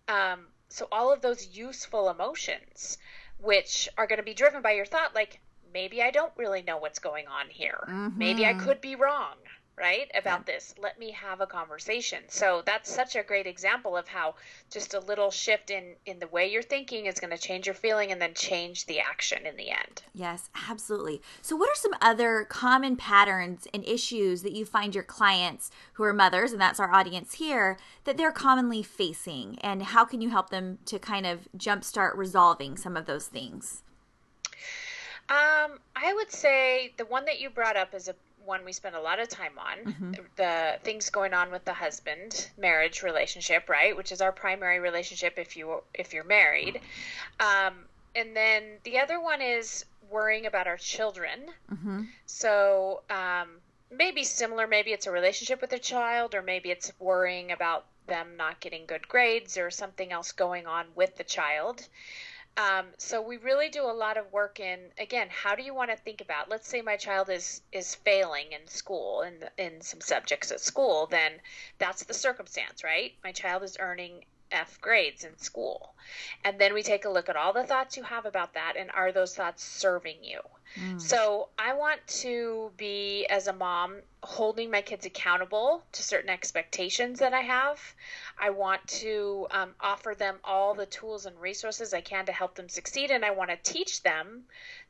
[0.09, 2.99] um, so all of those useful emotions
[3.39, 5.41] which are going to be driven by your thought like
[5.73, 8.19] maybe i don't really know what's going on here mm-hmm.
[8.19, 8.65] maybe i mm-hmm.
[8.65, 9.35] could be wrong
[9.79, 10.75] right about this.
[10.81, 12.21] Let me have a conversation.
[12.29, 14.35] So that's such a great example of how
[14.71, 17.75] just a little shift in in the way you're thinking is going to change your
[17.75, 20.03] feeling and then change the action in the end.
[20.15, 21.21] Yes absolutely.
[21.43, 26.05] So what are some other common patterns and issues that you find your clients who
[26.05, 29.59] are mothers and that's our audience here that they're commonly facing?
[29.61, 33.83] And how can you help them to kind of jumpstart resolving some of those things?
[35.29, 38.15] Um, I would say the one that you brought up is a
[38.47, 40.13] one we spend a lot of time on mm-hmm.
[40.37, 45.35] the things going on with the husband marriage relationship right which is our primary relationship
[45.37, 46.81] if you if you're married
[47.41, 47.75] um,
[48.15, 52.03] and then the other one is worrying about our children mm-hmm.
[52.25, 53.49] so um,
[53.91, 58.37] maybe similar maybe it's a relationship with a child or maybe it's worrying about them
[58.37, 61.89] not getting good grades or something else going on with the child
[62.57, 65.91] Um, so we really do a lot of work in again, how do you want
[65.91, 66.49] to think about?
[66.49, 71.07] Let's say my child is is failing in school in in some subjects at school,
[71.07, 71.33] then
[71.79, 73.13] that's the circumstance, right?
[73.23, 75.95] My child is earning F grades in school.
[76.45, 78.91] And then we take a look at all the thoughts you have about that and
[78.93, 80.41] are those thoughts serving you?
[80.81, 81.01] Mm.
[81.01, 87.21] So I want to be, as a mom, holding my kids accountable to certain expectations
[87.21, 87.81] that I have.
[88.39, 92.55] I want to um, offer them all the tools and resources I can to help
[92.55, 93.11] them succeed.
[93.11, 94.45] And I want to teach them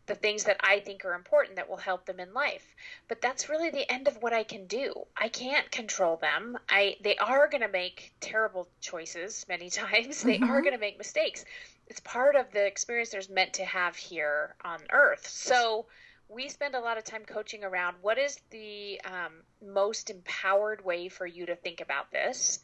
[0.07, 2.75] the things that I think are important that will help them in life.
[3.09, 4.95] But that's really the end of what I can do.
[5.17, 6.57] I can't control them.
[6.69, 10.23] I they are going to make terrible choices many times.
[10.23, 10.51] They mm-hmm.
[10.51, 11.45] are going to make mistakes.
[11.89, 15.27] It's part of the experience they're meant to have here on earth.
[15.29, 15.87] So
[16.29, 19.33] we spend a lot of time coaching around what is the um,
[19.65, 22.61] most empowered way for you to think about this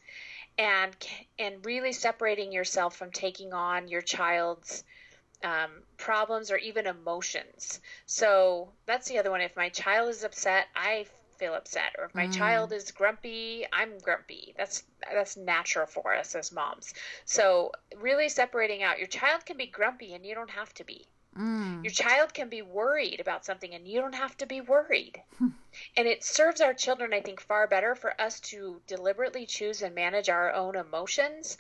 [0.59, 0.95] and
[1.39, 4.85] and really separating yourself from taking on your child's
[5.45, 7.81] um, problems or even emotions.
[8.07, 9.41] So that's the other one.
[9.41, 11.07] If my child is upset, I
[11.39, 12.35] feel upset, or if my mm.
[12.35, 14.55] child is grumpy, I'm grumpy.
[14.57, 16.95] That's that's natural for us as moms.
[17.25, 21.07] So really separating out, your child can be grumpy and you don't have to be.
[21.37, 21.83] Mm.
[21.83, 25.21] Your child can be worried about something and you don't have to be worried.
[25.97, 29.95] And it serves our children, I think, far better for us to deliberately choose and
[29.95, 31.57] manage our own emotions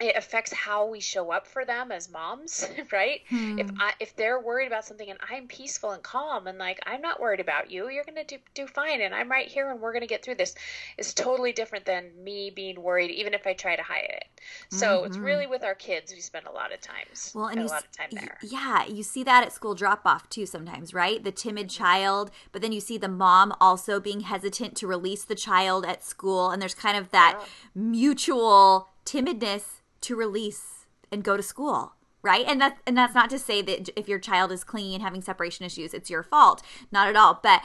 [0.00, 3.58] it affects how we show up for them as moms right hmm.
[3.58, 7.00] if i if they're worried about something and i'm peaceful and calm and like i'm
[7.00, 9.92] not worried about you you're gonna do, do fine and i'm right here and we're
[9.92, 10.54] gonna get through this
[10.98, 14.24] is totally different than me being worried even if i try to hide it
[14.70, 15.06] so mm-hmm.
[15.06, 17.68] it's really with our kids we spend a lot of times well and you, a
[17.68, 21.24] lot of time there yeah you see that at school drop off too sometimes right
[21.24, 21.84] the timid mm-hmm.
[21.84, 26.02] child but then you see the mom also being hesitant to release the child at
[26.02, 27.46] school and there's kind of that yeah.
[27.74, 32.44] mutual timidness to release and go to school right?
[32.46, 35.22] And that's and that's not to say that if your child is clingy and having
[35.22, 36.62] separation issues it's your fault.
[36.92, 37.40] Not at all.
[37.42, 37.62] But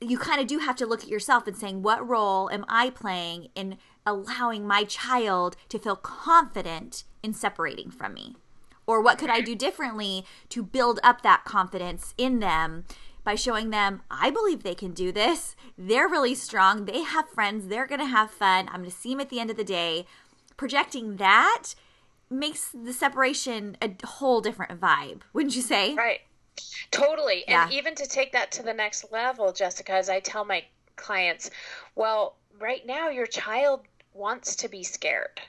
[0.00, 2.90] you kind of do have to look at yourself and saying what role am i
[2.90, 8.36] playing in allowing my child to feel confident in separating from me?
[8.86, 12.84] Or what could i do differently to build up that confidence in them
[13.24, 15.56] by showing them i believe they can do this.
[15.76, 16.84] They're really strong.
[16.84, 17.66] They have friends.
[17.66, 18.68] They're going to have fun.
[18.68, 20.06] I'm going to see them at the end of the day
[20.56, 21.74] projecting that
[22.30, 25.94] makes the separation a whole different vibe, wouldn't you say?
[25.94, 26.20] Right.
[26.90, 27.44] Totally.
[27.46, 27.64] Yeah.
[27.64, 30.64] And even to take that to the next level, Jessica, as I tell my
[30.96, 31.50] clients,
[31.94, 35.40] well, right now your child wants to be scared.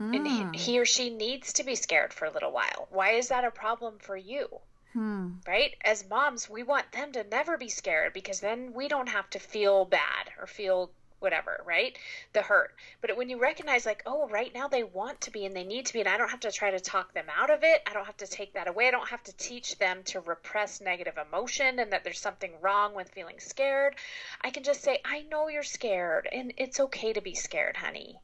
[0.00, 0.16] Mm.
[0.16, 2.88] And he, he, or she needs to be scared for a little while.
[2.90, 4.48] Why is that a problem for you?
[4.92, 5.34] Hmm.
[5.46, 5.76] Right?
[5.84, 9.38] As moms, we want them to never be scared because then we don't have to
[9.38, 11.96] feel bad or feel whatever, right?
[12.32, 12.74] The hurt.
[13.00, 15.86] But when you recognize, like, oh, right now they want to be and they need
[15.86, 17.82] to be, and I don't have to try to talk them out of it.
[17.86, 18.88] I don't have to take that away.
[18.88, 22.94] I don't have to teach them to repress negative emotion and that there's something wrong
[22.94, 23.94] with feeling scared.
[24.40, 28.20] I can just say, I know you're scared, and it's okay to be scared, honey.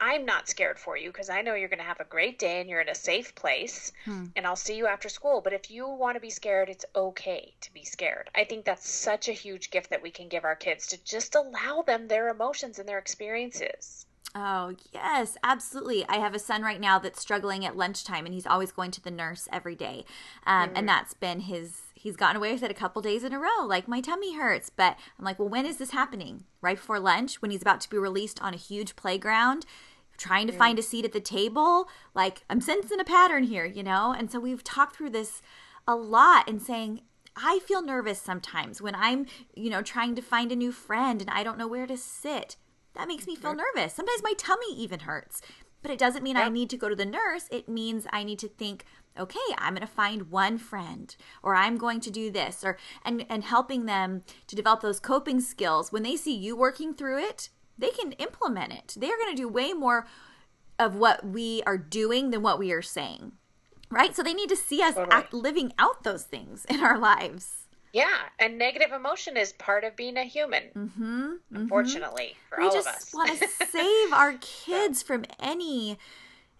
[0.00, 2.60] I'm not scared for you because I know you're going to have a great day
[2.60, 4.26] and you're in a safe place hmm.
[4.36, 5.40] and I'll see you after school.
[5.40, 8.30] But if you want to be scared, it's okay to be scared.
[8.34, 11.34] I think that's such a huge gift that we can give our kids to just
[11.34, 14.06] allow them their emotions and their experiences.
[14.34, 16.04] Oh, yes, absolutely.
[16.08, 19.00] I have a son right now that's struggling at lunchtime and he's always going to
[19.02, 20.04] the nurse every day.
[20.44, 20.76] Um, mm-hmm.
[20.78, 23.64] And that's been his, he's gotten away with it a couple days in a row.
[23.64, 24.70] Like, my tummy hurts.
[24.70, 26.44] But I'm like, well, when is this happening?
[26.60, 29.66] Right before lunch when he's about to be released on a huge playground?
[30.16, 30.58] trying to mm.
[30.58, 31.88] find a seat at the table.
[32.14, 34.14] Like, I'm sensing a pattern here, you know?
[34.16, 35.42] And so we've talked through this
[35.88, 37.00] a lot and saying,
[37.34, 41.30] I feel nervous sometimes when I'm, you know, trying to find a new friend and
[41.30, 42.54] I don't know where to sit.
[42.94, 43.92] That makes me feel nervous.
[43.92, 45.42] Sometimes my tummy even hurts.
[45.82, 46.36] But it doesn't mean.
[46.36, 47.46] I need to go to the nurse.
[47.50, 48.86] It means I need to think,
[49.18, 53.24] okay, I'm going to find one friend or I'm going to do this or and
[53.28, 55.92] and helping them to develop those coping skills.
[55.92, 57.48] When they see you working through it,
[57.78, 58.94] they can implement it.
[58.96, 60.06] They're going to do way more
[60.78, 63.32] of what we are doing than what we are saying.
[63.90, 64.14] Right?
[64.16, 65.14] So they need to see us totally.
[65.16, 67.64] act, living out those things in our lives.
[67.92, 70.64] Yeah, and negative emotion is part of being a human.
[70.74, 71.56] Mm-hmm, mm-hmm.
[71.56, 75.96] unfortunately, for we all of us, we just want to save our kids from any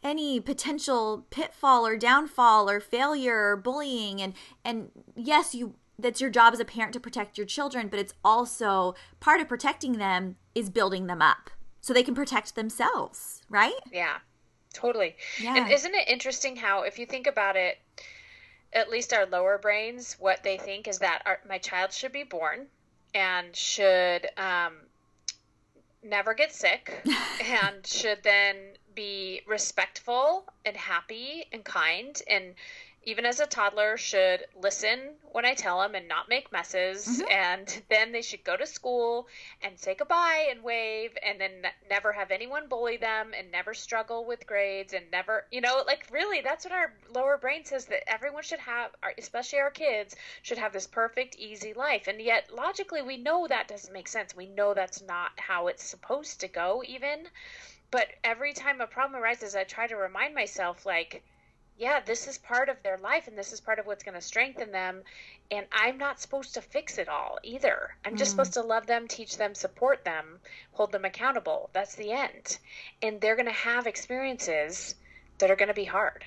[0.05, 6.31] any potential pitfall or downfall or failure or bullying and and yes you that's your
[6.31, 10.37] job as a parent to protect your children, but it's also part of protecting them
[10.55, 13.79] is building them up so they can protect themselves, right?
[13.93, 14.19] Yeah,
[14.73, 15.17] totally.
[15.41, 15.57] Yeah.
[15.57, 17.79] And isn't it interesting how, if you think about it,
[18.73, 22.25] at least our lower brains, what they think is that our, my child should be
[22.25, 22.67] born
[23.15, 24.75] and should um,
[26.03, 27.07] never get sick
[27.45, 28.57] and should then
[28.95, 32.55] be respectful and happy and kind and
[33.07, 34.99] even as a toddler should listen
[35.33, 37.31] when I tell them and not make messes mm-hmm.
[37.31, 39.29] and then they should go to school
[39.63, 41.51] and say goodbye and wave and then
[41.91, 46.07] never have anyone bully them and never struggle with grades and never you know like
[46.11, 50.59] really that's what our lower brain says that everyone should have especially our kids should
[50.59, 54.47] have this perfect easy life and yet logically we know that doesn't make sense we
[54.47, 57.27] know that's not how it's supposed to go even
[57.95, 61.23] but every time a problem arises I try to remind myself like
[61.77, 64.21] yeah, this is part of their life and this is part of what's going to
[64.21, 65.03] strengthen them.
[65.51, 67.97] And I'm not supposed to fix it all either.
[68.05, 68.33] I'm just mm.
[68.33, 70.39] supposed to love them, teach them, support them,
[70.71, 71.71] hold them accountable.
[71.73, 72.59] That's the end.
[73.03, 74.95] And they're going to have experiences
[75.39, 76.25] that are going to be hard.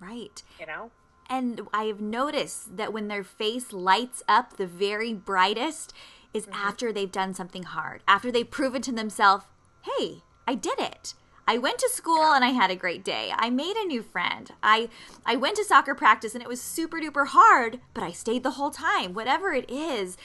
[0.00, 0.42] Right.
[0.58, 0.90] You know?
[1.28, 5.92] And I've noticed that when their face lights up the very brightest
[6.32, 6.54] is mm-hmm.
[6.54, 9.44] after they've done something hard, after they've proven to themselves,
[9.82, 11.14] hey, I did it.
[11.48, 13.32] I went to school and I had a great day.
[13.36, 14.50] I made a new friend.
[14.62, 14.88] I
[15.24, 18.52] I went to soccer practice and it was super duper hard, but I stayed the
[18.52, 19.14] whole time.
[19.14, 20.16] Whatever it is,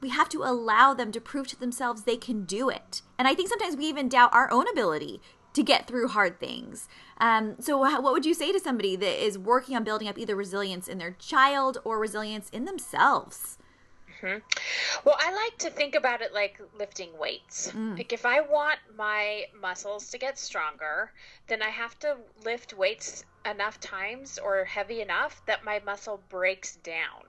[0.00, 3.02] we have to allow them to prove to themselves they can do it.
[3.18, 5.20] And I think sometimes we even doubt our own ability
[5.52, 6.88] to get through hard things.
[7.18, 10.36] Um, so, what would you say to somebody that is working on building up either
[10.36, 13.58] resilience in their child or resilience in themselves?
[14.22, 14.38] Mm-hmm.
[15.04, 17.72] Well, I like to think about it like lifting weights.
[17.72, 17.96] Mm.
[17.96, 21.12] Like if I want my muscles to get stronger,
[21.46, 26.76] then I have to lift weights enough times or heavy enough that my muscle breaks
[26.76, 27.24] down.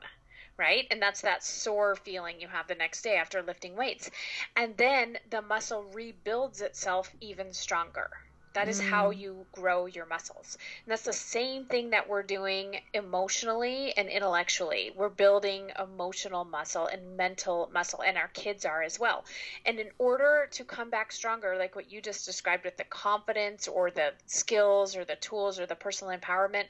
[0.58, 0.86] Right?
[0.92, 4.12] And that's that sore feeling you have the next day after lifting weights.
[4.56, 8.12] And then the muscle rebuilds itself even stronger
[8.54, 8.90] that is mm.
[8.90, 10.58] how you grow your muscles.
[10.86, 14.92] And that's the same thing that we're doing emotionally and intellectually.
[14.96, 19.24] We're building emotional muscle and mental muscle, and our kids are as well.
[19.66, 23.68] And in order to come back stronger, like what you just described with the confidence
[23.68, 26.66] or the skills or the tools or the personal empowerment,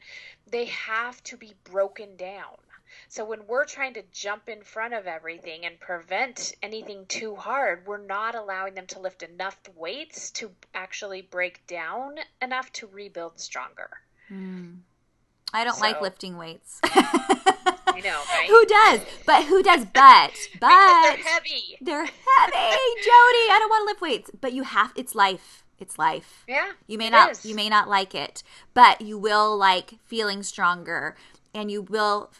[0.49, 2.57] they have to be broken down.
[3.11, 7.85] So when we're trying to jump in front of everything and prevent anything too hard,
[7.85, 13.37] we're not allowing them to lift enough weights to actually break down enough to rebuild
[13.37, 13.89] stronger.
[14.31, 14.77] Mm.
[15.53, 16.79] I don't so, like lifting weights.
[16.85, 18.47] I know, right?
[18.47, 19.01] Who does?
[19.25, 19.83] But who does?
[19.83, 21.77] But but they're heavy.
[21.81, 22.13] They're heavy,
[22.55, 23.45] Jody.
[23.51, 24.93] I don't want to lift weights, but you have.
[24.95, 25.65] It's life.
[25.79, 26.45] It's life.
[26.47, 26.71] Yeah.
[26.87, 27.31] You may not.
[27.31, 27.45] Is.
[27.45, 28.41] You may not like it,
[28.73, 31.17] but you will like feeling stronger,
[31.53, 32.31] and you will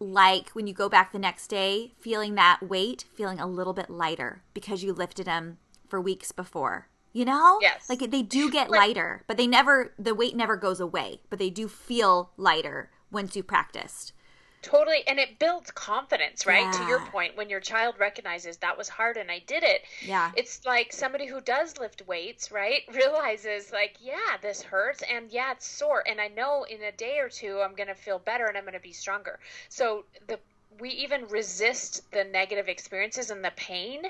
[0.00, 3.90] like when you go back the next day, feeling that weight, feeling a little bit
[3.90, 5.58] lighter because you lifted them
[5.88, 6.88] for weeks before.
[7.12, 7.58] You know?
[7.60, 7.88] Yes.
[7.88, 11.50] Like they do get lighter, but they never, the weight never goes away, but they
[11.50, 14.12] do feel lighter once you practiced.
[14.62, 15.06] Totally.
[15.06, 16.64] And it builds confidence, right?
[16.64, 16.72] Yeah.
[16.72, 19.82] To your point, when your child recognizes that was hard and I did it.
[20.04, 20.32] Yeah.
[20.36, 22.82] It's like somebody who does lift weights, right?
[22.92, 26.02] Realizes, like, yeah, this hurts and yeah, it's sore.
[26.06, 28.64] And I know in a day or two, I'm going to feel better and I'm
[28.64, 29.38] going to be stronger.
[29.68, 30.38] So the
[30.80, 34.02] we even resist the negative experiences and the pain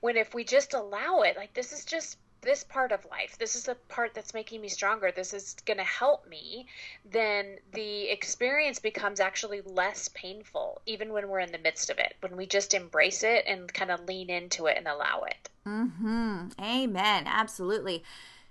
[0.00, 2.16] when if we just allow it like this is just
[2.46, 5.76] this part of life, this is the part that's making me stronger, this is going
[5.76, 6.66] to help me,
[7.04, 12.14] then the experience becomes actually less painful, even when we're in the midst of it,
[12.20, 15.50] when we just embrace it and kind of lean into it and allow it.
[15.64, 16.48] Hmm.
[16.60, 17.24] Amen.
[17.26, 18.04] Absolutely.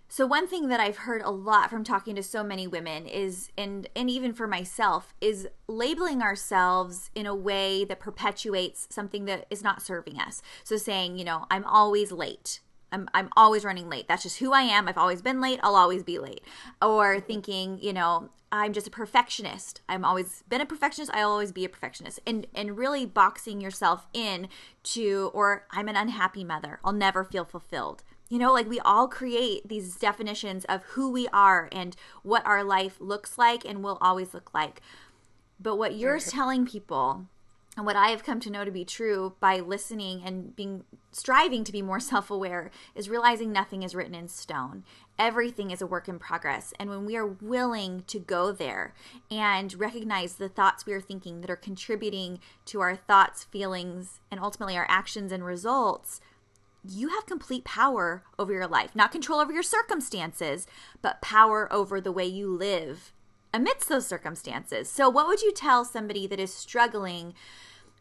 [0.07, 3.49] So one thing that I've heard a lot from talking to so many women is
[3.57, 9.47] and and even for myself is labeling ourselves in a way that perpetuates something that
[9.49, 10.41] is not serving us.
[10.63, 12.59] So saying, you know, I'm always late.
[12.91, 14.07] I'm I'm always running late.
[14.07, 14.87] That's just who I am.
[14.87, 15.59] I've always been late.
[15.63, 16.41] I'll always be late.
[16.81, 19.81] Or thinking, you know, I'm just a perfectionist.
[19.89, 21.11] I'm always been a perfectionist.
[21.13, 22.19] I'll always be a perfectionist.
[22.25, 24.47] And and really boxing yourself in
[24.83, 26.79] to or I'm an unhappy mother.
[26.83, 28.03] I'll never feel fulfilled.
[28.29, 32.63] You know, like we all create these definitions of who we are and what our
[32.63, 34.81] life looks like and will always look like.
[35.59, 37.27] But what you're telling people
[37.77, 41.63] and what I have come to know to be true by listening and being striving
[41.65, 44.83] to be more self-aware is realizing nothing is written in stone.
[45.19, 46.73] Everything is a work in progress.
[46.79, 48.93] And when we are willing to go there
[49.29, 54.39] and recognize the thoughts we are thinking that are contributing to our thoughts, feelings, and
[54.39, 56.21] ultimately our actions and results,
[56.87, 58.95] you have complete power over your life.
[58.95, 60.67] Not control over your circumstances,
[61.01, 63.11] but power over the way you live
[63.55, 64.89] amidst those circumstances.
[64.89, 67.33] So, what would you tell somebody that is struggling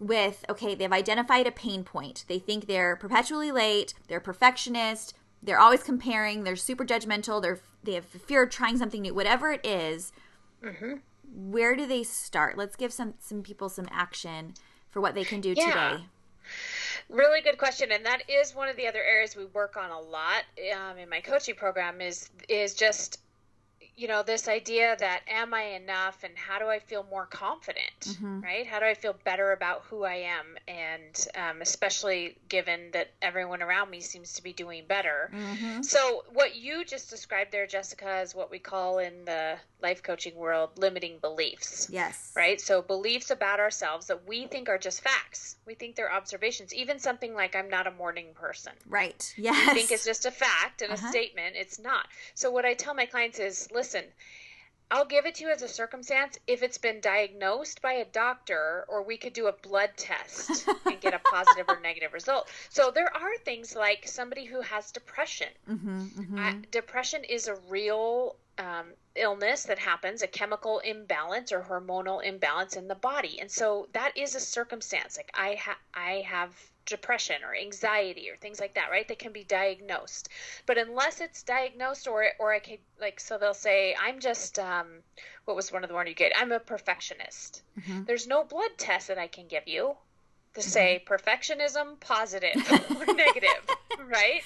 [0.01, 2.25] with okay, they've identified a pain point.
[2.29, 7.95] They think they're perpetually late, they're perfectionist, they're always comparing, they're super judgmental, they're they
[7.95, 10.13] have fear of trying something new, whatever it is,
[10.63, 10.95] mm-hmm.
[11.35, 12.57] Where do they start?
[12.57, 14.55] Let's give some some people some action
[14.91, 15.65] for what they can do yeah.
[15.65, 16.05] today.
[17.09, 19.99] Really good question, and that is one of the other areas we work on a
[19.99, 22.01] lot um, in my coaching program.
[22.01, 23.21] Is is just
[23.97, 28.01] you know, this idea that am I enough and how do I feel more confident,
[28.01, 28.41] mm-hmm.
[28.41, 28.67] right?
[28.67, 30.57] How do I feel better about who I am?
[30.67, 35.31] And um, especially given that everyone around me seems to be doing better.
[35.33, 35.83] Mm-hmm.
[35.83, 40.35] So, what you just described there, Jessica, is what we call in the life coaching
[40.35, 41.89] world limiting beliefs.
[41.91, 42.33] Yes.
[42.35, 42.59] Right?
[42.59, 45.57] So, beliefs about ourselves that we think are just facts.
[45.67, 46.73] We think they're observations.
[46.73, 48.73] Even something like, I'm not a morning person.
[48.89, 49.33] Right.
[49.37, 49.69] Yes.
[49.69, 51.07] We think it's just a fact and uh-huh.
[51.07, 51.55] a statement.
[51.57, 52.09] It's not.
[52.35, 54.05] So, what I tell my clients is, listen,
[54.91, 58.87] I'll give it to you as a circumstance if it's been diagnosed by a doctor,
[58.89, 62.49] or we could do a blood test and get a positive or negative result.
[62.71, 65.49] So there are things like somebody who has depression.
[65.69, 66.39] Mm-hmm, mm-hmm.
[66.39, 72.77] Uh, depression is a real um, illness that happens, a chemical imbalance or hormonal imbalance
[72.77, 75.17] in the body, and so that is a circumstance.
[75.17, 76.55] Like I ha- I have
[76.87, 79.07] depression or anxiety or things like that, right?
[79.09, 80.29] That can be diagnosed.
[80.67, 84.87] But unless it's diagnosed or or I can like so they'll say I'm just um
[85.45, 86.33] what was one of the one you get?
[86.37, 87.63] I'm a perfectionist.
[87.79, 88.05] Mm-hmm.
[88.05, 89.97] There's no blood test that I can give you
[90.55, 90.69] to mm-hmm.
[90.69, 93.67] say perfectionism positive or negative,
[94.07, 94.43] right?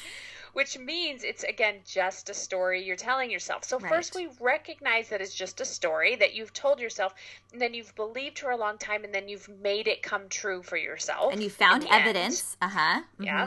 [0.59, 3.62] Which means it's again just a story you're telling yourself.
[3.62, 3.88] So right.
[3.88, 7.14] first we recognize that it's just a story that you've told yourself,
[7.52, 10.64] and then you've believed for a long time, and then you've made it come true
[10.64, 11.32] for yourself.
[11.32, 12.56] And you found evidence.
[12.61, 13.02] Uh huh.
[13.20, 13.22] Mm-hmm.
[13.22, 13.44] Yeah.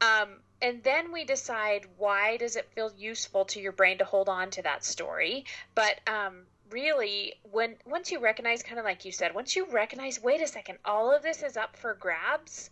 [0.00, 0.28] Um,
[0.62, 4.50] and then we decide why does it feel useful to your brain to hold on
[4.50, 9.34] to that story, but um, really when once you recognize kind of like you said
[9.34, 12.68] once you recognize wait a second all of this is up for grabs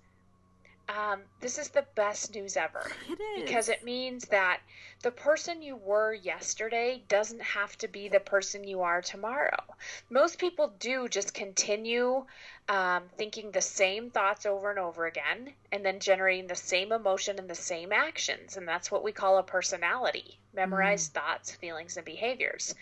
[0.89, 2.91] um, this is the best news ever.
[3.09, 3.45] It is.
[3.45, 4.61] Because it means that
[5.03, 9.63] the person you were yesterday doesn't have to be the person you are tomorrow.
[10.11, 12.25] Most people do just continue
[12.69, 17.39] um, thinking the same thoughts over and over again and then generating the same emotion
[17.39, 18.57] and the same actions.
[18.57, 21.15] And that's what we call a personality memorized mm.
[21.15, 22.75] thoughts, feelings, and behaviors.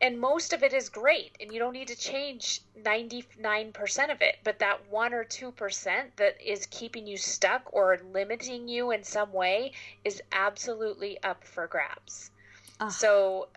[0.00, 4.38] And most of it is great, and you don't need to change 99% of it.
[4.42, 9.32] But that 1 or 2% that is keeping you stuck or limiting you in some
[9.32, 9.72] way
[10.04, 12.30] is absolutely up for grabs.
[12.90, 13.48] So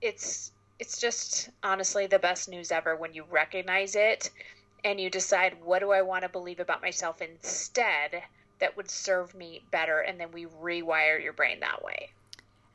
[0.00, 4.30] it's it's just honestly the best news ever when you recognize it
[4.84, 8.22] and you decide what do I want to believe about myself instead
[8.60, 12.10] that would serve me better and then we rewire your brain that way.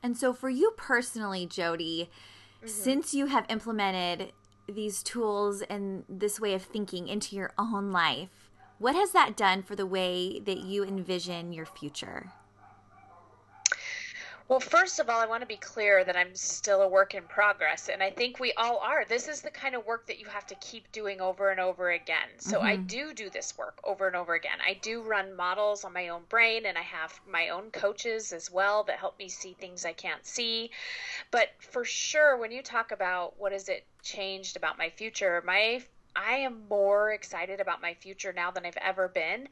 [0.02, 2.10] And so for you personally, Jody,
[2.58, 2.68] mm-hmm.
[2.68, 4.32] since you have implemented
[4.68, 9.62] these tools and this way of thinking into your own life, what has that done
[9.62, 12.32] for the way that you envision your future?
[14.46, 17.22] Well, first of all, I want to be clear that I'm still a work in
[17.22, 19.06] progress, and I think we all are.
[19.06, 21.92] This is the kind of work that you have to keep doing over and over
[21.92, 22.28] again.
[22.36, 22.66] So mm-hmm.
[22.66, 24.58] I do do this work over and over again.
[24.60, 28.50] I do run models on my own brain, and I have my own coaches as
[28.50, 30.70] well that help me see things I can't see.
[31.30, 35.82] But for sure, when you talk about what has it changed about my future, my
[36.14, 39.48] I am more excited about my future now than I've ever been.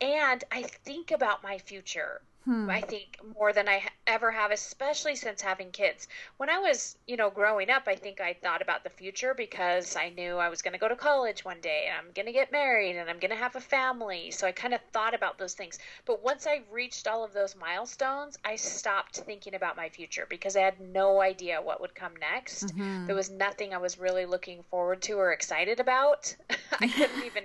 [0.00, 2.70] And I think about my future Hmm.
[2.70, 6.08] I think more than I ever have, especially since having kids.
[6.38, 9.94] When I was, you know, growing up, I think I thought about the future because
[9.94, 12.32] I knew I was going to go to college one day and I'm going to
[12.32, 14.30] get married and I'm going to have a family.
[14.30, 15.78] So I kind of thought about those things.
[16.06, 20.56] But once I reached all of those milestones, I stopped thinking about my future because
[20.56, 22.68] I had no idea what would come next.
[22.68, 23.06] Mm-hmm.
[23.06, 26.34] There was nothing I was really looking forward to or excited about.
[26.80, 27.44] I couldn't even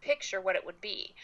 [0.00, 1.14] picture what it would be.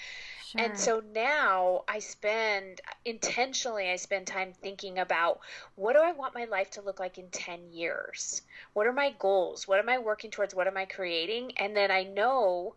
[0.49, 0.63] Sure.
[0.63, 5.41] And so now I spend intentionally I spend time thinking about
[5.75, 8.41] what do I want my life to look like in 10 years?
[8.73, 9.69] What are my goals?
[9.69, 10.55] What am I working towards?
[10.55, 11.53] What am I creating?
[11.59, 12.77] And then I know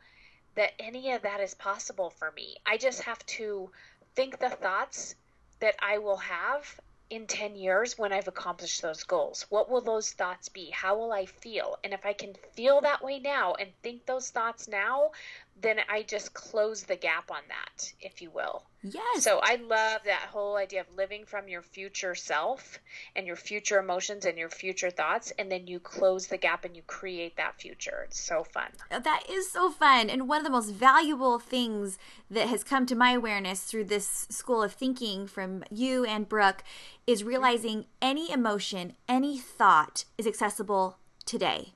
[0.56, 2.58] that any of that is possible for me.
[2.66, 3.72] I just have to
[4.16, 5.16] think the thoughts
[5.62, 9.46] that I will have in 10 years when I've accomplished those goals?
[9.50, 10.70] What will those thoughts be?
[10.70, 11.78] How will I feel?
[11.84, 15.12] And if I can feel that way now and think those thoughts now,
[15.60, 18.64] then I just close the gap on that, if you will.
[18.84, 19.24] Yes.
[19.24, 22.80] So I love that whole idea of living from your future self
[23.16, 26.76] and your future emotions and your future thoughts, and then you close the gap and
[26.76, 28.06] you create that future.
[28.08, 28.72] It's so fun.
[28.90, 30.10] Uh, that is so fun.
[30.10, 32.00] And one of the most valuable things
[32.30, 36.64] that has come to my awareness through this school of thinking from you and Brooke
[37.06, 41.74] is realizing any emotion, any thought is accessible today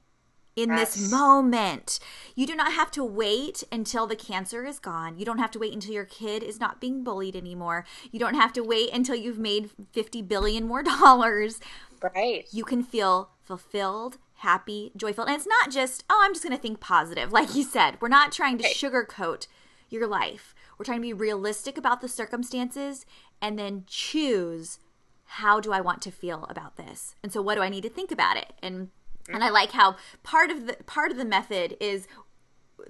[0.55, 0.95] in yes.
[0.95, 1.99] this moment.
[2.35, 5.17] You do not have to wait until the cancer is gone.
[5.17, 7.85] You don't have to wait until your kid is not being bullied anymore.
[8.11, 11.59] You don't have to wait until you've made 50 billion more dollars.
[12.01, 12.45] Right.
[12.51, 15.25] You can feel fulfilled, happy, joyful.
[15.25, 17.31] And it's not just, oh, I'm just going to think positive.
[17.31, 19.47] Like you said, we're not trying to sugarcoat
[19.89, 20.55] your life.
[20.77, 23.05] We're trying to be realistic about the circumstances
[23.41, 24.79] and then choose
[25.25, 27.15] how do I want to feel about this?
[27.23, 28.53] And so what do I need to think about it?
[28.61, 28.89] And
[29.30, 32.07] and I like how part of the part of the method is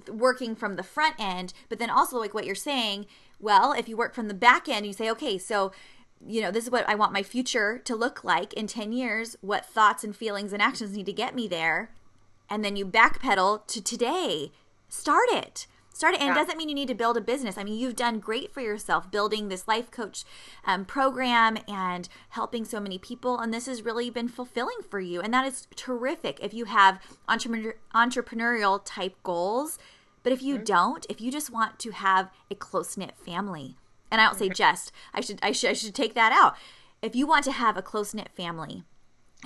[0.10, 3.06] working from the front end, but then also like what you're saying,
[3.40, 5.72] well, if you work from the back end, you say, okay, so
[6.26, 9.36] you know, this is what I want my future to look like in 10 years.
[9.42, 11.92] What thoughts and feelings and actions need to get me there?
[12.50, 14.52] And then you backpedal to today.
[14.88, 15.68] Start it.
[15.96, 16.20] Start it.
[16.20, 16.34] And yeah.
[16.34, 17.58] it doesn't mean you need to build a business.
[17.58, 20.26] I mean, you've done great for yourself building this life coach
[20.66, 23.40] um, program and helping so many people.
[23.40, 25.22] And this has really been fulfilling for you.
[25.22, 29.80] And that is terrific if you have entrepreneur- entrepreneurial type goals.
[30.22, 30.66] But if you mm-hmm.
[30.66, 33.78] don't, if you just want to have a close knit family,
[34.12, 34.92] and I don't say just.
[35.14, 36.58] I should I should I should take that out.
[37.02, 38.84] If you want to have a close knit family,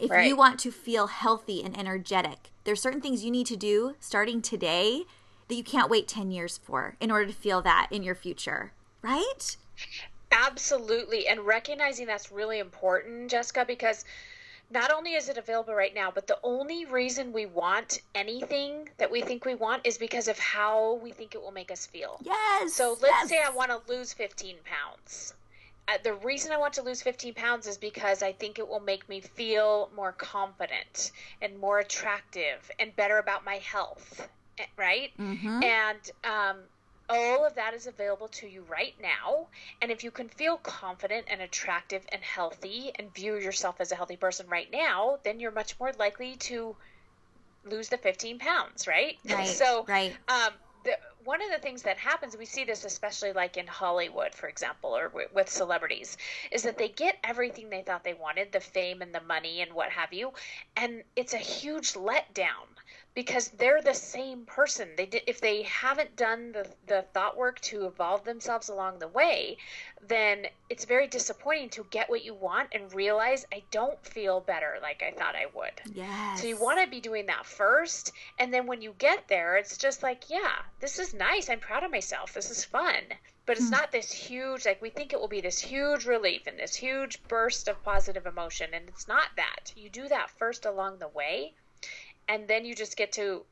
[0.01, 0.27] if right.
[0.27, 4.41] you want to feel healthy and energetic, there's certain things you need to do starting
[4.41, 5.03] today
[5.49, 8.71] that you can't wait 10 years for in order to feel that in your future,
[9.01, 9.57] right?
[10.31, 11.27] Absolutely.
[11.27, 14.05] And recognizing that's really important, Jessica, because
[14.71, 19.09] not only is it available right now, but the only reason we want anything that
[19.09, 22.19] we think we want is because of how we think it will make us feel.
[22.23, 22.73] Yes.
[22.73, 23.29] So let's yes.
[23.29, 25.33] say I want to lose 15 pounds.
[25.87, 28.79] Uh, the reason I want to lose 15 pounds is because I think it will
[28.79, 34.29] make me feel more confident and more attractive and better about my health,
[34.77, 35.11] right?
[35.19, 35.63] Mm-hmm.
[35.63, 36.57] And um,
[37.09, 39.47] all of that is available to you right now.
[39.81, 43.95] And if you can feel confident and attractive and healthy and view yourself as a
[43.95, 46.75] healthy person right now, then you're much more likely to
[47.65, 49.17] lose the 15 pounds, right?
[49.29, 49.47] Right.
[49.47, 50.15] So, right.
[50.27, 50.53] Um,
[50.83, 54.47] the, one of the things that happens, we see this especially like in Hollywood, for
[54.47, 56.15] example, or w- with celebrities,
[56.51, 59.73] is that they get everything they thought they wanted the fame and the money and
[59.73, 60.31] what have you.
[60.77, 62.67] And it's a huge letdown
[63.15, 64.89] because they're the same person.
[64.95, 69.07] They did, if they haven't done the, the thought work to evolve themselves along the
[69.07, 69.57] way,
[70.07, 74.77] then it's very disappointing to get what you want and realize I don't feel better
[74.81, 75.95] like I thought I would.
[75.95, 76.41] Yes.
[76.41, 79.77] So you want to be doing that first, and then when you get there, it's
[79.77, 81.49] just like, yeah, this is nice.
[81.49, 82.33] I'm proud of myself.
[82.33, 83.01] This is fun.
[83.45, 83.71] But it's mm.
[83.71, 87.21] not this huge, like we think it will be this huge relief and this huge
[87.27, 89.73] burst of positive emotion, and it's not that.
[89.75, 91.55] You do that first along the way
[92.29, 93.43] and then you just get to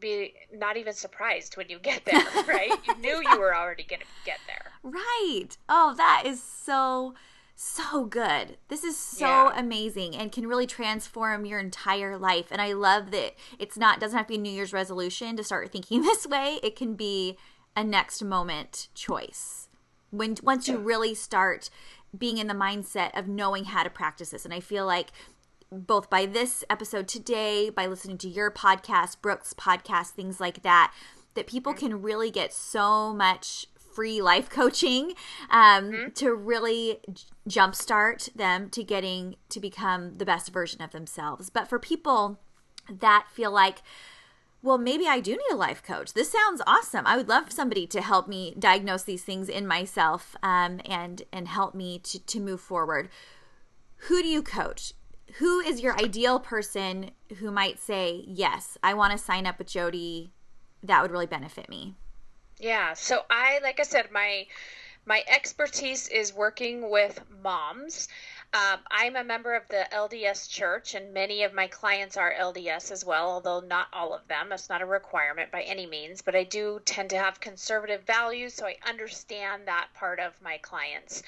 [0.00, 2.72] be not even surprised when you get there, right?
[2.86, 4.72] you knew you were already going to get there.
[4.82, 5.48] Right.
[5.68, 7.14] Oh, that is so
[7.54, 8.56] so good.
[8.68, 9.52] This is so yeah.
[9.54, 12.46] amazing and can really transform your entire life.
[12.50, 15.44] And I love that it's not doesn't have to be a New Year's resolution to
[15.44, 16.58] start thinking this way.
[16.62, 17.36] It can be
[17.76, 19.68] a next moment choice.
[20.10, 21.70] When once you really start
[22.16, 24.44] being in the mindset of knowing how to practice this.
[24.44, 25.12] And I feel like
[25.72, 30.92] both by this episode today, by listening to your podcast, Brooke's podcast, things like that,
[31.34, 35.14] that people can really get so much free life coaching
[35.50, 36.10] um, mm-hmm.
[36.14, 37.00] to really
[37.48, 41.50] jumpstart them to getting to become the best version of themselves.
[41.50, 42.38] But for people
[42.90, 43.82] that feel like,
[44.62, 46.12] well, maybe I do need a life coach.
[46.12, 47.06] This sounds awesome.
[47.06, 51.48] I would love somebody to help me diagnose these things in myself um, and and
[51.48, 53.08] help me to to move forward.
[54.08, 54.94] Who do you coach?
[55.38, 59.68] Who is your ideal person who might say, Yes, I want to sign up with
[59.68, 60.32] Jody?
[60.82, 61.94] That would really benefit me.
[62.58, 62.94] Yeah.
[62.94, 64.46] So I, like I said, my
[65.04, 68.08] my expertise is working with moms.
[68.54, 72.92] Um, I'm a member of the LDS Church, and many of my clients are LDS
[72.92, 74.50] as well, although not all of them.
[74.50, 78.54] That's not a requirement by any means, but I do tend to have conservative values,
[78.54, 81.22] so I understand that part of my clients.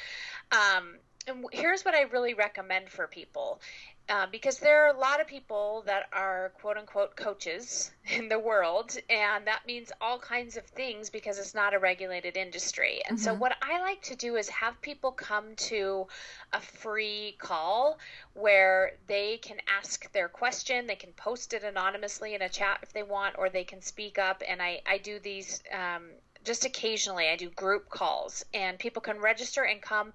[0.53, 3.61] Um, and here's what I really recommend for people
[4.09, 8.39] uh, because there are a lot of people that are quote unquote coaches in the
[8.39, 13.01] world, and that means all kinds of things because it's not a regulated industry.
[13.09, 13.25] And mm-hmm.
[13.25, 16.07] so, what I like to do is have people come to
[16.53, 17.99] a free call
[18.35, 22.93] where they can ask their question, they can post it anonymously in a chat if
[22.93, 24.43] they want, or they can speak up.
[24.47, 26.03] And I, I do these um,
[26.45, 30.13] just occasionally I do group calls and people can register and come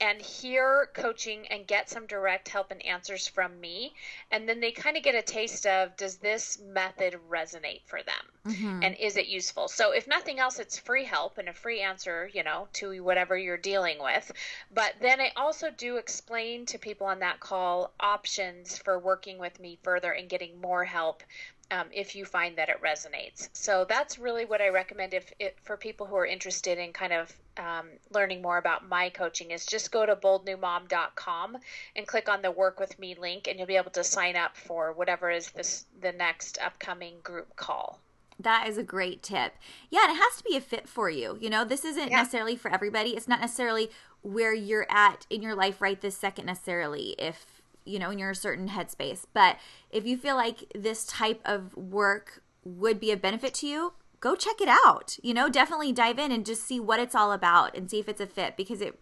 [0.00, 3.94] and hear coaching and get some direct help and answers from me
[4.30, 8.14] and then they kind of get a taste of does this method resonate for them?
[8.46, 8.82] Mm-hmm.
[8.82, 9.68] and is it useful?
[9.68, 13.36] So if nothing else it's free help and a free answer you know to whatever
[13.36, 14.30] you're dealing with.
[14.72, 19.58] But then I also do explain to people on that call options for working with
[19.60, 21.22] me further and getting more help
[21.70, 23.48] um, if you find that it resonates.
[23.52, 27.12] So that's really what I recommend if it, for people who are interested in kind
[27.12, 31.58] of um, learning more about my coaching is just go to boldnewmom.com
[31.96, 34.56] and click on the work with me link and you'll be able to sign up
[34.56, 38.00] for whatever is this the next upcoming group call.
[38.38, 39.54] That is a great tip.
[39.90, 41.36] Yeah, and it has to be a fit for you.
[41.40, 42.18] You know, this isn't yeah.
[42.18, 43.10] necessarily for everybody.
[43.10, 43.90] It's not necessarily
[44.22, 47.59] where you're at in your life right this second necessarily if
[47.90, 49.24] you know in your certain headspace.
[49.34, 49.56] But
[49.90, 54.36] if you feel like this type of work would be a benefit to you, go
[54.36, 55.16] check it out.
[55.22, 58.08] You know, definitely dive in and just see what it's all about and see if
[58.08, 59.00] it's a fit because it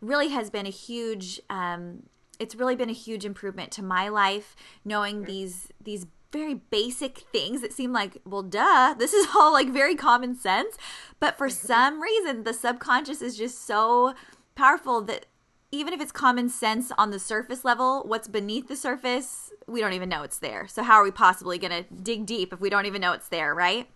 [0.00, 2.04] really has been a huge um,
[2.40, 7.60] it's really been a huge improvement to my life knowing these these very basic things
[7.60, 10.76] that seem like well duh this is all like very common sense
[11.20, 11.66] but for mm-hmm.
[11.66, 14.14] some reason the subconscious is just so
[14.54, 15.26] powerful that
[15.72, 19.92] even if it's common sense on the surface level what's beneath the surface we don't
[19.92, 22.70] even know it's there so how are we possibly going to dig deep if we
[22.70, 23.88] don't even know it's there right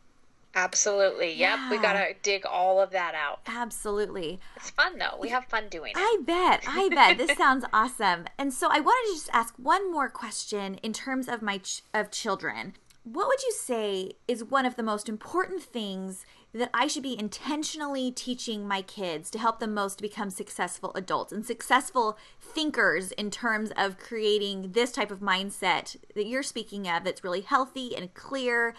[0.57, 1.31] Absolutely.
[1.31, 1.39] Yep.
[1.39, 1.71] Yeah.
[1.71, 3.41] We got to dig all of that out.
[3.47, 4.39] Absolutely.
[4.57, 5.19] It's fun though.
[5.21, 5.99] We have fun doing it.
[5.99, 6.63] I bet.
[6.69, 7.19] I bet.
[7.19, 8.27] this sounds awesome.
[8.39, 11.83] And so I wanted to just ask one more question in terms of my ch-
[11.93, 12.75] of children.
[13.03, 16.25] What would you say is one of the most important things
[16.55, 21.33] that I should be intentionally teaching my kids to help them most become successful adults
[21.33, 27.03] and successful thinkers in terms of creating this type of mindset that you're speaking of
[27.03, 28.75] that's really healthy and clear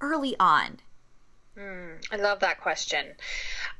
[0.00, 0.80] early on?
[1.56, 3.14] Mm, I love that question.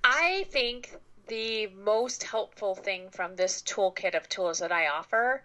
[0.05, 0.97] I think
[1.27, 5.43] the most helpful thing from this toolkit of tools that I offer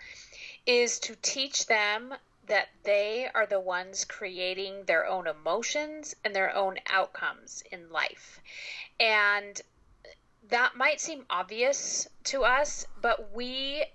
[0.66, 2.14] is to teach them
[2.48, 8.42] that they are the ones creating their own emotions and their own outcomes in life.
[9.00, 9.62] And
[10.50, 13.86] that might seem obvious to us, but we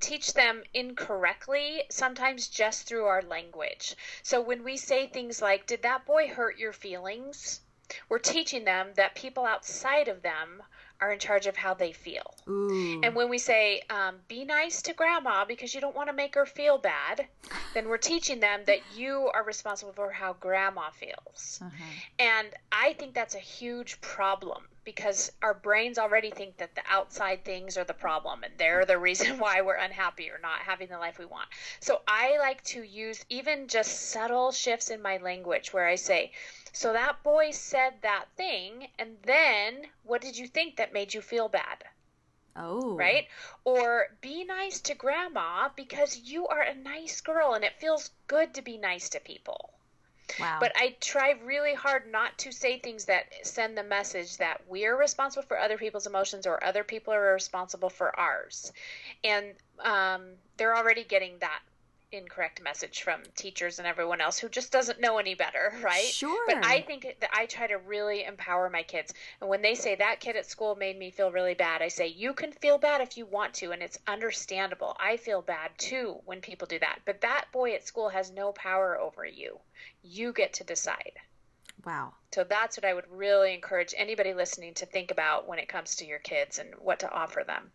[0.00, 3.96] teach them incorrectly, sometimes just through our language.
[4.22, 7.60] So when we say things like, Did that boy hurt your feelings?
[8.08, 10.62] We're teaching them that people outside of them
[11.00, 12.34] are in charge of how they feel.
[12.48, 13.00] Ooh.
[13.02, 16.34] And when we say, um, be nice to grandma because you don't want to make
[16.34, 17.26] her feel bad,
[17.74, 21.60] then we're teaching them that you are responsible for how grandma feels.
[21.62, 21.84] Uh-huh.
[22.18, 27.44] And I think that's a huge problem because our brains already think that the outside
[27.44, 30.96] things are the problem and they're the reason why we're unhappy or not having the
[30.96, 31.46] life we want.
[31.78, 36.32] So I like to use even just subtle shifts in my language where I say,
[36.72, 41.20] so that boy said that thing, and then what did you think that made you
[41.20, 41.84] feel bad?
[42.56, 42.96] Oh.
[42.96, 43.28] Right?
[43.64, 48.54] Or be nice to grandma because you are a nice girl and it feels good
[48.54, 49.74] to be nice to people.
[50.38, 50.58] Wow.
[50.60, 54.96] But I try really hard not to say things that send the message that we're
[54.96, 58.72] responsible for other people's emotions or other people are responsible for ours.
[59.24, 60.26] And um,
[60.56, 61.60] they're already getting that
[62.10, 66.04] incorrect message from teachers and everyone else who just doesn't know any better, right?
[66.04, 66.44] Sure.
[66.46, 69.12] But I think that I try to really empower my kids.
[69.40, 72.08] And when they say that kid at school made me feel really bad, I say
[72.08, 74.96] you can feel bad if you want to and it's understandable.
[74.98, 77.00] I feel bad too when people do that.
[77.04, 79.58] But that boy at school has no power over you.
[80.02, 81.12] You get to decide.
[81.84, 82.14] Wow.
[82.32, 85.96] So that's what I would really encourage anybody listening to think about when it comes
[85.96, 87.70] to your kids and what to offer them.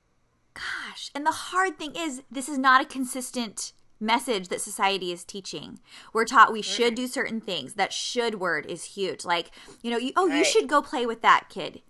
[0.53, 3.73] Gosh, and the hard thing is this is not a consistent
[4.03, 5.79] message that society is teaching.
[6.13, 7.03] We're taught we should mm-hmm.
[7.03, 7.73] do certain things.
[7.75, 9.25] That should word is huge.
[9.25, 9.51] Like,
[9.81, 10.37] you know, you, oh, right.
[10.37, 11.81] you should go play with that kid.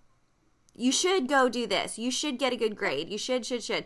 [0.74, 1.98] You should go do this.
[1.98, 3.08] You should get a good grade.
[3.08, 3.84] You should, should, should.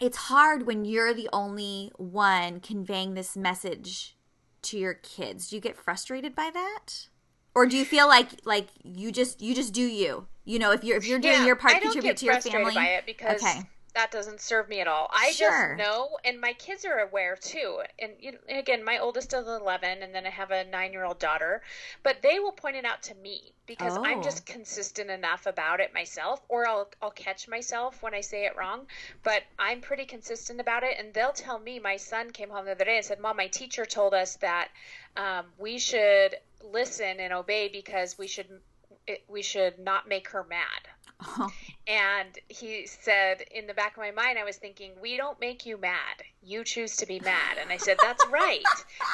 [0.00, 4.16] It's hard when you're the only one conveying this message
[4.62, 5.48] to your kids.
[5.48, 7.08] Do you get frustrated by that?
[7.54, 10.26] Or do you feel like like you just you just do you?
[10.44, 12.74] You know, if you're if you're doing yeah, your part, contribute to your family.
[12.74, 15.10] By it because okay that doesn't serve me at all.
[15.12, 15.76] I sure.
[15.76, 17.80] just know, and my kids are aware too.
[17.98, 21.04] And, you know, again, my oldest is 11, and then I have a nine year
[21.04, 21.62] old daughter,
[22.02, 24.04] but they will point it out to me because oh.
[24.04, 28.46] I'm just consistent enough about it myself, or I'll, I'll catch myself when I say
[28.46, 28.86] it wrong.
[29.22, 31.78] But I'm pretty consistent about it, and they'll tell me.
[31.78, 34.68] My son came home the other day and said, Mom, my teacher told us that
[35.16, 38.46] um, we should listen and obey because we should
[39.06, 40.88] it, we should not make her mad.
[41.22, 41.50] Oh.
[41.86, 45.66] And he said, in the back of my mind, I was thinking, we don't make
[45.66, 46.22] you mad.
[46.42, 47.58] You choose to be mad.
[47.60, 48.62] And I said, that's right.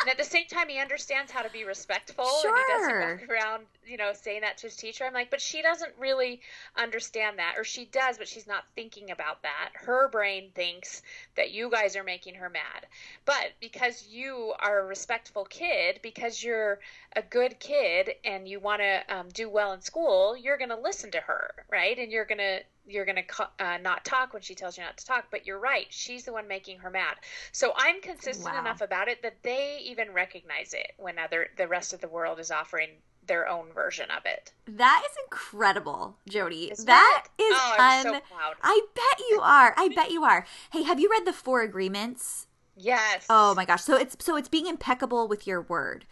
[0.03, 2.27] and at the same time, he understands how to be respectful.
[2.43, 2.51] Sure.
[2.51, 5.05] And he doesn't walk around, you know, saying that to his teacher.
[5.05, 6.41] I'm like, but she doesn't really
[6.77, 7.55] understand that.
[7.57, 9.71] Or she does, but she's not thinking about that.
[9.75, 11.03] Her brain thinks
[11.37, 12.87] that you guys are making her mad.
[13.25, 16.81] But because you are a respectful kid, because you're
[17.15, 20.77] a good kid and you want to um, do well in school, you're going to
[20.77, 21.99] listen to her, right?
[21.99, 24.97] And you're going to you're going to uh, not talk when she tells you not
[24.97, 27.17] to talk but you're right she's the one making her mad
[27.53, 28.61] so i'm consistent wow.
[28.61, 32.39] enough about it that they even recognize it when other the rest of the world
[32.39, 32.89] is offering
[33.27, 37.43] their own version of it that is incredible jody Isn't that it?
[37.43, 38.55] is oh, un- so proud.
[38.63, 42.47] i bet you are i bet you are hey have you read the four agreements
[42.77, 46.05] yes oh my gosh so it's so it's being impeccable with your word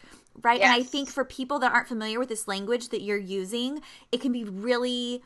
[0.42, 0.61] right?
[0.61, 0.66] Yes.
[0.66, 3.80] And I think for people that aren't familiar with this language that you're using,
[4.11, 5.22] it can be really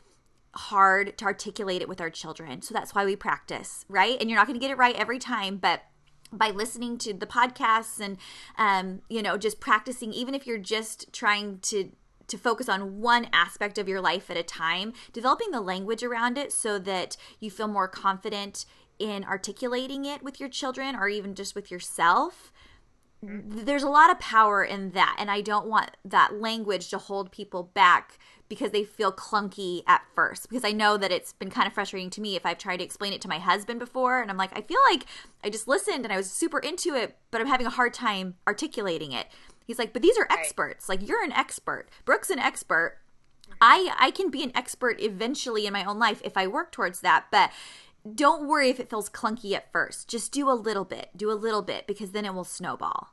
[0.55, 2.61] hard to articulate it with our children.
[2.61, 4.17] So that's why we practice, right?
[4.19, 5.83] And you're not going to get it right every time, but
[6.31, 8.17] by listening to the podcasts and
[8.57, 11.91] um, you know just practicing even if you're just trying to
[12.27, 16.37] to focus on one aspect of your life at a time developing the language around
[16.37, 18.65] it so that you feel more confident
[18.99, 22.53] in articulating it with your children or even just with yourself
[23.21, 27.31] there's a lot of power in that and i don't want that language to hold
[27.31, 28.19] people back
[28.49, 30.49] because they feel clunky at first.
[30.49, 32.83] Because i know that it's been kind of frustrating to me if i've tried to
[32.83, 35.05] explain it to my husband before and i'm like i feel like
[35.43, 38.35] i just listened and i was super into it but i'm having a hard time
[38.47, 39.27] articulating it.
[39.65, 40.89] He's like but these are experts.
[40.89, 41.87] Like you're an expert.
[42.03, 42.97] Brooke's an expert.
[43.61, 47.01] I i can be an expert eventually in my own life if i work towards
[47.01, 47.51] that but
[48.15, 50.07] don't worry if it feels clunky at first.
[50.07, 53.09] Just do a little bit, do a little bit, because then it will snowball.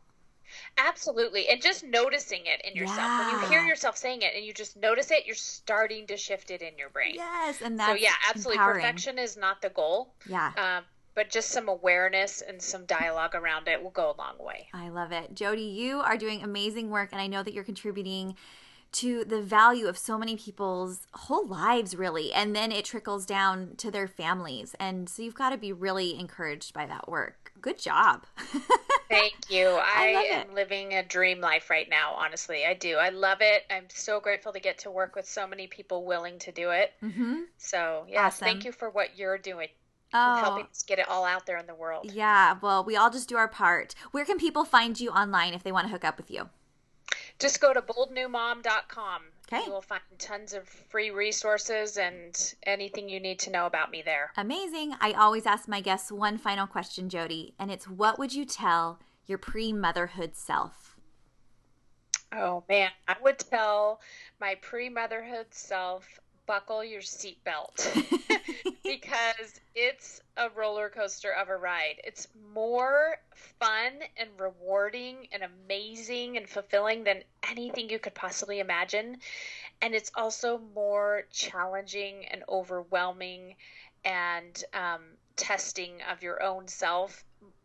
[0.78, 1.48] Absolutely.
[1.48, 2.98] And just noticing it in yourself.
[2.98, 3.32] Yeah.
[3.32, 6.50] When you hear yourself saying it and you just notice it, you're starting to shift
[6.50, 7.14] it in your brain.
[7.14, 7.60] Yes.
[7.62, 8.56] And that's so, yeah, absolutely.
[8.56, 8.80] Empowering.
[8.82, 10.14] Perfection is not the goal.
[10.28, 10.52] Yeah.
[10.56, 10.84] Um,
[11.14, 14.68] but just some awareness and some dialogue around it will go a long way.
[14.74, 15.34] I love it.
[15.34, 18.36] Jody, you are doing amazing work, and I know that you're contributing
[18.92, 22.32] to the value of so many people's whole lives, really.
[22.32, 24.74] And then it trickles down to their families.
[24.80, 27.52] And so you've got to be really encouraged by that work.
[27.60, 28.24] Good job.
[29.08, 29.68] Thank you.
[29.68, 32.64] I, I am living a dream life right now, honestly.
[32.64, 32.96] I do.
[32.96, 33.64] I love it.
[33.70, 36.92] I'm so grateful to get to work with so many people willing to do it.
[37.02, 37.40] Mm-hmm.
[37.58, 38.46] So, yes, awesome.
[38.46, 39.68] thank you for what you're doing.
[40.14, 40.36] Oh.
[40.36, 42.10] helping us get it all out there in the world.
[42.12, 43.94] Yeah, well, we all just do our part.
[44.12, 46.48] Where can people find you online if they want to hook up with you?
[47.38, 49.22] Just go to boldnewmom.com.
[49.52, 49.64] Okay.
[49.64, 54.02] You will find tons of free resources and anything you need to know about me
[54.04, 54.32] there.
[54.36, 54.94] Amazing.
[55.00, 58.98] I always ask my guests one final question, Jody, and it's what would you tell
[59.26, 60.96] your pre motherhood self?
[62.32, 62.90] Oh, man.
[63.06, 64.00] I would tell
[64.40, 67.86] my pre motherhood self buckle your seatbelt
[68.84, 72.00] because it's a roller coaster of a ride.
[72.04, 73.16] It's more
[73.58, 79.18] fun and rewarding and amazing and fulfilling than anything you could possibly imagine.
[79.82, 83.56] And it's also more challenging and overwhelming
[84.04, 85.02] and um,
[85.36, 87.24] testing of your own self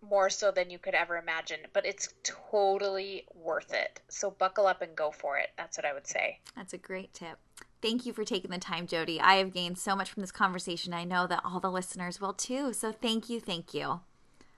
[0.10, 1.60] more so than you could ever imagine.
[1.74, 4.02] But it's totally worth it.
[4.10, 5.50] So buckle up and go for it.
[5.58, 6.40] That's what I would say.
[6.56, 7.38] That's a great tip.
[7.82, 9.20] Thank you for taking the time, Jody.
[9.20, 10.94] I have gained so much from this conversation.
[10.94, 12.74] I know that all the listeners will too.
[12.74, 13.40] So thank you.
[13.40, 14.02] Thank you.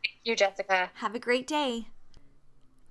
[0.04, 0.92] Thank you, Jessica.
[0.96, 1.88] Have a great day.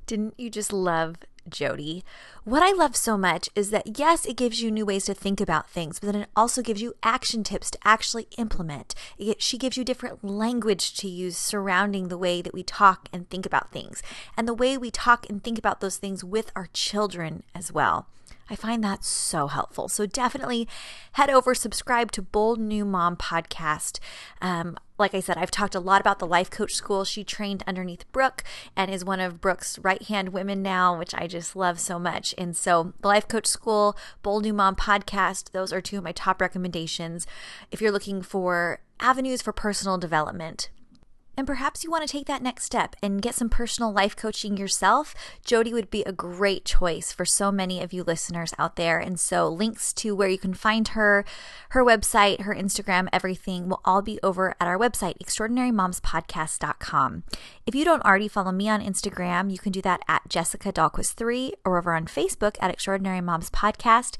[0.06, 1.16] Didn't you just love
[1.48, 2.02] Jody?
[2.44, 5.40] What I love so much is that, yes, it gives you new ways to think
[5.40, 8.94] about things, but then it also gives you action tips to actually implement.
[9.18, 13.28] It, she gives you different language to use surrounding the way that we talk and
[13.28, 14.02] think about things,
[14.36, 18.06] and the way we talk and think about those things with our children as well.
[18.50, 19.88] I find that so helpful.
[19.88, 20.68] So definitely
[21.12, 23.98] head over, subscribe to Bold New Mom podcast.
[24.40, 27.04] Um, like I said, I've talked a lot about the life coach school.
[27.04, 28.44] She trained underneath Brooke
[28.76, 32.34] and is one of Brooke's right hand women now, which I just love so much.
[32.38, 36.12] And so, the life coach school, Bold New Mom podcast, those are two of my
[36.12, 37.26] top recommendations.
[37.70, 40.70] If you're looking for avenues for personal development,
[41.36, 44.56] and perhaps you want to take that next step and get some personal life coaching
[44.56, 45.14] yourself.
[45.44, 48.98] Jody would be a great choice for so many of you listeners out there.
[48.98, 51.24] And so, links to where you can find her,
[51.70, 57.24] her website, her Instagram, everything will all be over at our website, extraordinarymomspodcast.com.
[57.66, 61.52] If you don't already follow me on Instagram, you can do that at Jessica Dahlquist3
[61.64, 64.16] or over on Facebook at Extraordinary Moms Podcast.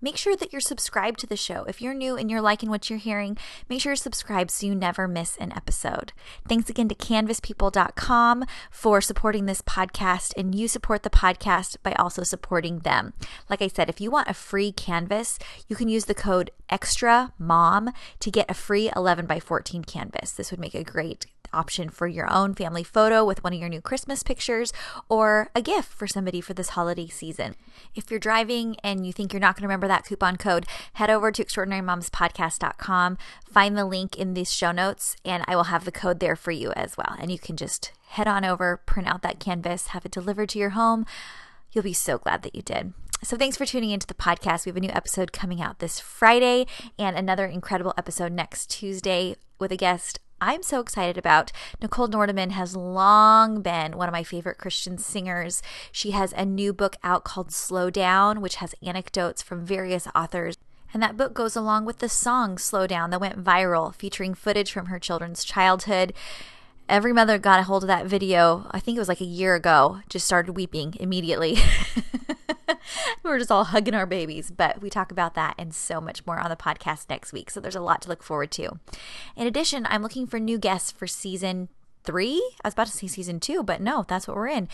[0.00, 1.64] Make sure that you're subscribed to the show.
[1.64, 3.38] If you're new and you're liking what you're hearing,
[3.68, 6.12] make sure you're subscribed so you never miss an episode.
[6.48, 12.22] Thanks again to canvaspeople.com for supporting this podcast, and you support the podcast by also
[12.22, 13.14] supporting them.
[13.48, 15.38] Like I said, if you want a free canvas,
[15.68, 17.90] you can use the code extra mom
[18.20, 20.32] to get a free 11 by 14 canvas.
[20.32, 23.68] This would make a great option for your own family photo with one of your
[23.68, 24.72] new Christmas pictures
[25.08, 27.54] or a gift for somebody for this holiday season.
[27.94, 31.10] If you're driving and you think you're not going to remember that coupon code, head
[31.10, 35.92] over to extraordinarymomspodcast.com, find the link in these show notes, and I will have the
[35.92, 37.16] code there for you as well.
[37.18, 40.58] And you can just head on over, print out that canvas, have it delivered to
[40.58, 41.06] your home.
[41.72, 42.92] You'll be so glad that you did.
[43.22, 44.66] So, thanks for tuning into the podcast.
[44.66, 46.66] We have a new episode coming out this Friday
[46.98, 51.52] and another incredible episode next Tuesday with a guest I'm so excited about.
[51.80, 55.62] Nicole Nordeman has long been one of my favorite Christian singers.
[55.90, 60.56] She has a new book out called Slow Down, which has anecdotes from various authors.
[60.92, 64.72] And that book goes along with the song Slow Down that went viral, featuring footage
[64.72, 66.12] from her children's childhood.
[66.88, 69.54] Every mother got a hold of that video, I think it was like a year
[69.54, 71.58] ago, just started weeping immediately.
[72.68, 76.26] we were just all hugging our babies, but we talk about that and so much
[76.26, 77.50] more on the podcast next week.
[77.50, 78.78] So there's a lot to look forward to.
[79.36, 81.68] In addition, I'm looking for new guests for season
[82.04, 82.36] three.
[82.62, 84.68] I was about to say season two, but no, that's what we're in.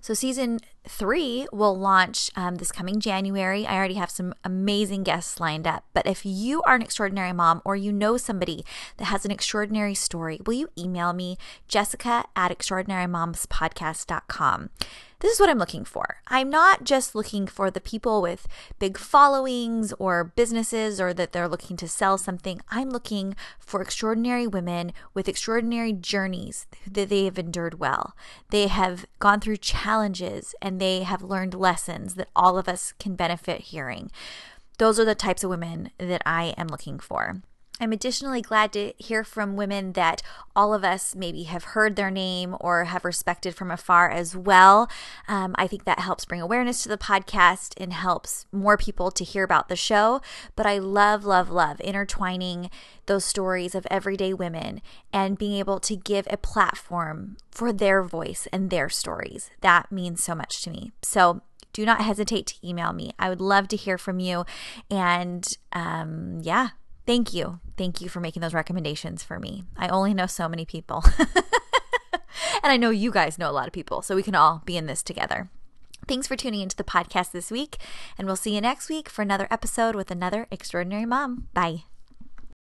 [0.00, 3.66] So, season three will launch um, this coming January.
[3.66, 5.84] I already have some amazing guests lined up.
[5.92, 8.64] But if you are an extraordinary mom or you know somebody
[8.98, 14.70] that has an extraordinary story, will you email me, jessica at extraordinarymomspodcast.com?
[15.24, 16.18] This is what I'm looking for.
[16.28, 18.46] I'm not just looking for the people with
[18.78, 22.60] big followings or businesses or that they're looking to sell something.
[22.68, 28.14] I'm looking for extraordinary women with extraordinary journeys that they have endured well.
[28.50, 33.16] They have gone through challenges and they have learned lessons that all of us can
[33.16, 34.10] benefit hearing.
[34.76, 37.40] Those are the types of women that I am looking for.
[37.84, 40.22] I'm additionally glad to hear from women that
[40.56, 44.88] all of us maybe have heard their name or have respected from afar as well.
[45.28, 49.22] Um, I think that helps bring awareness to the podcast and helps more people to
[49.22, 50.22] hear about the show.
[50.56, 52.70] But I love, love, love intertwining
[53.04, 54.80] those stories of everyday women
[55.12, 59.50] and being able to give a platform for their voice and their stories.
[59.60, 60.92] That means so much to me.
[61.02, 61.42] So,
[61.74, 63.10] do not hesitate to email me.
[63.18, 64.46] I would love to hear from you.
[64.90, 66.68] And um, yeah,
[67.06, 67.60] Thank you.
[67.76, 69.64] Thank you for making those recommendations for me.
[69.76, 71.04] I only know so many people.
[71.18, 74.76] and I know you guys know a lot of people, so we can all be
[74.76, 75.50] in this together.
[76.06, 77.78] Thanks for tuning into the podcast this week,
[78.18, 81.48] and we'll see you next week for another episode with another extraordinary mom.
[81.54, 81.84] Bye.